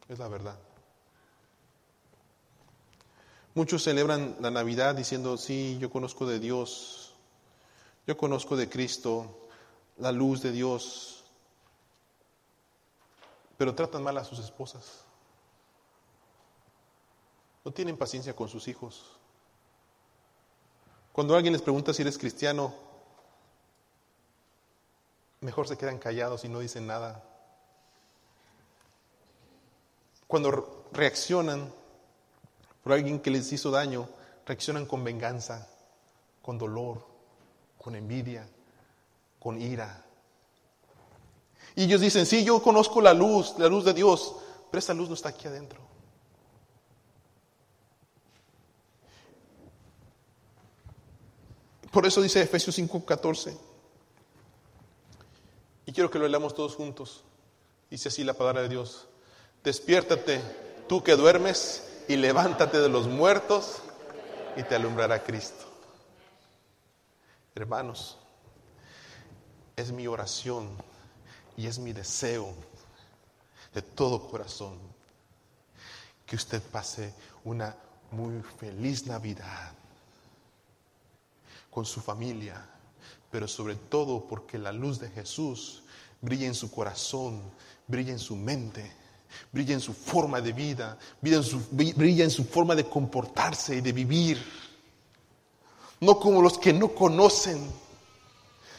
Es 0.09 0.19
la 0.19 0.27
verdad. 0.27 0.59
Muchos 3.55 3.83
celebran 3.83 4.35
la 4.41 4.51
Navidad 4.51 4.95
diciendo, 4.95 5.37
sí, 5.37 5.77
yo 5.79 5.89
conozco 5.89 6.25
de 6.25 6.39
Dios, 6.39 7.13
yo 8.05 8.17
conozco 8.17 8.57
de 8.57 8.67
Cristo, 8.67 9.47
la 9.97 10.11
luz 10.11 10.41
de 10.41 10.51
Dios, 10.51 11.16
pero 13.57 13.75
tratan 13.75 14.03
mal 14.03 14.17
a 14.17 14.23
sus 14.23 14.39
esposas. 14.39 15.03
No 17.65 17.71
tienen 17.71 17.97
paciencia 17.97 18.35
con 18.35 18.47
sus 18.47 18.67
hijos. 18.67 19.17
Cuando 21.11 21.35
alguien 21.35 21.53
les 21.53 21.61
pregunta 21.61 21.93
si 21.93 22.03
eres 22.03 22.17
cristiano, 22.17 22.73
mejor 25.41 25.67
se 25.67 25.77
quedan 25.77 25.97
callados 25.97 26.45
y 26.45 26.49
no 26.49 26.59
dicen 26.59 26.87
nada. 26.87 27.23
Cuando 30.27 30.85
reaccionan 30.91 31.73
por 32.83 32.93
alguien 32.93 33.19
que 33.19 33.31
les 33.31 33.51
hizo 33.51 33.71
daño, 33.71 34.07
reaccionan 34.45 34.85
con 34.85 35.03
venganza, 35.03 35.67
con 36.41 36.57
dolor, 36.57 37.05
con 37.77 37.95
envidia, 37.95 38.47
con 39.39 39.61
ira. 39.61 40.05
Y 41.77 41.83
ellos 41.83 42.01
dicen, 42.01 42.25
sí, 42.25 42.43
yo 42.43 42.59
conozco 42.59 43.01
la 43.01 43.13
luz, 43.13 43.53
la 43.59 43.67
luz 43.67 43.85
de 43.85 43.93
Dios, 43.93 44.33
pero 44.71 44.79
esa 44.79 44.95
luz 44.95 45.09
no 45.09 45.13
está 45.13 45.29
aquí 45.29 45.47
adentro. 45.47 45.79
Por 51.91 52.07
eso 52.07 52.19
dice 52.19 52.41
Efesios 52.41 52.75
5:14. 52.79 53.55
Y 55.85 55.91
quiero 55.91 56.09
que 56.09 56.17
lo 56.17 56.27
leamos 56.27 56.55
todos 56.55 56.75
juntos. 56.75 57.23
Dice 57.91 58.09
así 58.09 58.23
la 58.23 58.33
palabra 58.33 58.63
de 58.63 58.69
Dios. 58.69 59.05
Despiértate, 59.63 60.41
tú 60.89 61.03
que 61.03 61.15
duermes, 61.15 61.87
y 62.07 62.15
levántate 62.15 62.79
de 62.79 62.89
los 62.89 63.07
muertos 63.07 63.83
y 64.55 64.63
te 64.63 64.73
alumbrará 64.73 65.23
Cristo. 65.23 65.65
Hermanos, 67.53 68.17
es 69.75 69.91
mi 69.91 70.07
oración 70.07 70.86
y 71.57 71.67
es 71.67 71.79
mi 71.79 71.91
deseo 71.91 72.53
de 73.73 73.81
todo 73.81 74.29
corazón 74.29 74.77
que 76.25 76.35
usted 76.35 76.61
pase 76.61 77.13
una 77.43 77.75
muy 78.11 78.41
feliz 78.59 79.05
Navidad. 79.05 79.73
con 81.69 81.85
su 81.85 82.01
familia, 82.01 82.67
pero 83.29 83.47
sobre 83.47 83.75
todo 83.75 84.25
porque 84.25 84.57
la 84.57 84.71
luz 84.71 84.99
de 84.99 85.09
Jesús 85.09 85.83
brilla 86.21 86.47
en 86.47 86.55
su 86.55 86.71
corazón, 86.71 87.39
brilla 87.85 88.11
en 88.13 88.19
su 88.19 88.35
mente, 88.35 88.91
brilla 89.51 89.75
en 89.75 89.81
su 89.81 89.93
forma 89.93 90.41
de 90.41 90.53
vida, 90.53 90.97
brilla 91.21 91.37
en 91.37 91.43
su, 91.43 91.59
brilla 91.69 92.23
en 92.23 92.31
su 92.31 92.45
forma 92.45 92.73
de 92.73 92.89
comportarse 92.89 93.75
y 93.75 93.81
de 93.81 93.91
vivir. 93.91 94.43
No 95.99 96.19
como 96.19 96.41
los 96.41 96.57
que 96.57 96.73
no 96.73 96.89
conocen, 96.89 97.71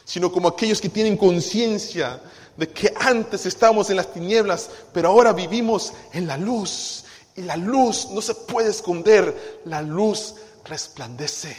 sino 0.08 0.32
como 0.32 0.48
aquellos 0.48 0.80
que 0.80 0.88
tienen 0.88 1.18
conciencia 1.18 2.18
de 2.56 2.66
que 2.70 2.94
antes 2.98 3.44
estábamos 3.44 3.90
en 3.90 3.98
las 3.98 4.10
tinieblas, 4.10 4.70
pero 4.90 5.10
ahora 5.10 5.34
vivimos 5.34 5.92
en 6.14 6.26
la 6.26 6.38
luz. 6.38 7.04
Y 7.36 7.42
la 7.42 7.58
luz 7.58 8.08
no 8.10 8.22
se 8.22 8.34
puede 8.34 8.70
esconder, 8.70 9.60
la 9.66 9.82
luz 9.82 10.36
resplandece. 10.64 11.54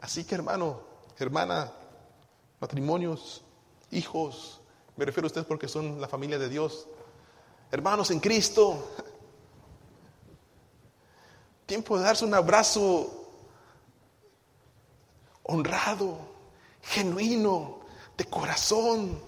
Así 0.00 0.24
que 0.24 0.36
hermano, 0.36 0.80
hermana, 1.18 1.70
matrimonios, 2.60 3.42
hijos, 3.90 4.62
me 4.96 5.04
refiero 5.04 5.26
a 5.26 5.28
ustedes 5.28 5.46
porque 5.46 5.68
son 5.68 6.00
la 6.00 6.08
familia 6.08 6.38
de 6.38 6.48
Dios, 6.48 6.88
hermanos 7.70 8.10
en 8.10 8.20
Cristo, 8.20 8.88
tiempo 11.66 11.98
de 11.98 12.04
darse 12.04 12.24
un 12.24 12.32
abrazo 12.32 13.19
honrado, 15.42 16.18
genuino, 16.82 17.80
de 18.16 18.24
corazón. 18.24 19.20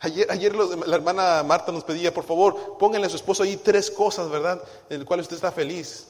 Ayer, 0.00 0.30
ayer 0.30 0.54
la 0.54 0.96
hermana 0.96 1.42
Marta 1.42 1.72
nos 1.72 1.84
pedía, 1.84 2.12
por 2.12 2.24
favor, 2.24 2.76
pónganle 2.78 3.06
a 3.06 3.10
su 3.10 3.16
esposo 3.16 3.42
ahí 3.42 3.56
tres 3.56 3.90
cosas, 3.90 4.28
¿verdad? 4.30 4.62
En 4.90 4.98
las 4.98 5.06
cuales 5.06 5.24
usted 5.24 5.36
está 5.36 5.50
feliz. 5.50 6.08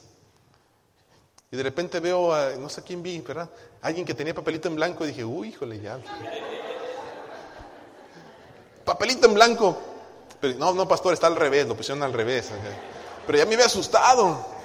Y 1.51 1.57
de 1.57 1.63
repente 1.63 2.01
veo 2.01 2.35
a, 2.35 2.51
no 2.57 2.69
sé 2.69 2.83
quién 2.83 3.03
vi, 3.03 3.21
¿verdad? 3.21 3.49
Alguien 3.83 4.05
que 4.05 4.15
tenía 4.15 4.35
papelito 4.35 4.69
en 4.69 4.75
blanco 4.75 5.05
y 5.05 5.09
dije, 5.09 5.25
uy, 5.25 5.49
híjole, 5.49 5.81
ya. 5.81 5.99
papelito 8.85 9.29
en 9.29 9.35
blanco. 9.35 9.79
Pero, 10.41 10.59
no, 10.59 10.75
no, 10.75 10.89
pastor, 10.89 11.15
está 11.15 11.29
al 11.29 11.37
revés, 11.37 11.67
lo 11.69 11.77
pusieron 11.77 12.03
al 12.03 12.13
revés. 12.13 12.51
Pero 13.27 13.39
ya 13.39 13.47
me 13.47 13.55
había 13.55 13.67
asustado. 13.67 14.56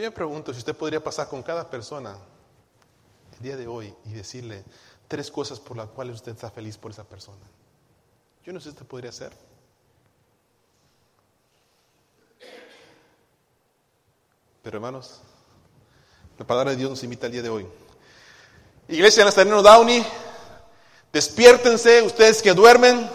Yo 0.00 0.06
me 0.06 0.10
pregunto 0.12 0.52
si 0.52 0.60
usted 0.60 0.74
podría 0.74 1.02
pasar 1.02 1.28
con 1.28 1.42
cada 1.42 1.68
persona 1.68 2.16
el 3.36 3.42
día 3.42 3.56
de 3.56 3.66
hoy 3.66 3.94
y 4.06 4.12
decirle 4.12 4.64
tres 5.08 5.30
cosas 5.30 5.60
por 5.60 5.76
las 5.76 5.88
cuales 5.88 6.14
usted 6.14 6.32
está 6.32 6.50
feliz 6.50 6.78
por 6.78 6.90
esa 6.90 7.04
persona. 7.04 7.44
Yo 8.44 8.52
no 8.52 8.60
sé 8.60 8.64
si 8.64 8.70
usted 8.70 8.86
podría 8.86 9.10
hacer. 9.10 9.32
Pero 14.62 14.76
hermanos, 14.78 15.20
la 16.38 16.46
palabra 16.46 16.70
de 16.70 16.78
Dios 16.78 16.90
nos 16.90 17.02
invita 17.02 17.26
el 17.26 17.32
día 17.32 17.42
de 17.42 17.50
hoy. 17.50 17.66
Iglesia 18.88 19.24
Nazareno 19.24 19.62
Downey, 19.62 20.04
despiértense 21.12 22.02
ustedes 22.02 22.40
que 22.40 22.54
duermen. 22.54 23.08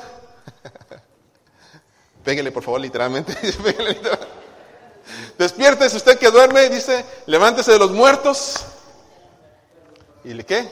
Pégale 2.24 2.52
por 2.52 2.64
favor 2.64 2.80
literalmente. 2.80 3.36
Despiértese 5.38 5.98
usted 5.98 6.18
que 6.18 6.32
duerme, 6.32 6.70
dice, 6.70 7.06
levántese 7.28 7.74
de 7.74 7.80
los 7.80 7.92
muertos. 7.92 8.66
¿Y 10.24 10.34
le 10.34 10.46
qué? 10.46 10.68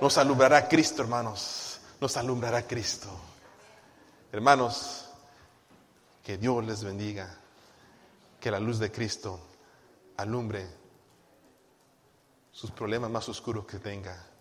Nos 0.00 0.18
alumbrará 0.18 0.68
Cristo, 0.68 1.02
hermanos. 1.02 1.80
Nos 2.00 2.16
alumbrará 2.16 2.66
Cristo. 2.66 3.08
Hermanos, 4.32 5.06
que 6.22 6.38
Dios 6.38 6.64
les 6.64 6.82
bendiga, 6.82 7.34
que 8.40 8.50
la 8.50 8.60
luz 8.60 8.78
de 8.78 8.90
Cristo 8.90 9.40
alumbre 10.16 10.66
sus 12.50 12.70
problemas 12.70 13.10
más 13.10 13.28
oscuros 13.28 13.66
que 13.66 13.78
tenga 13.78 14.31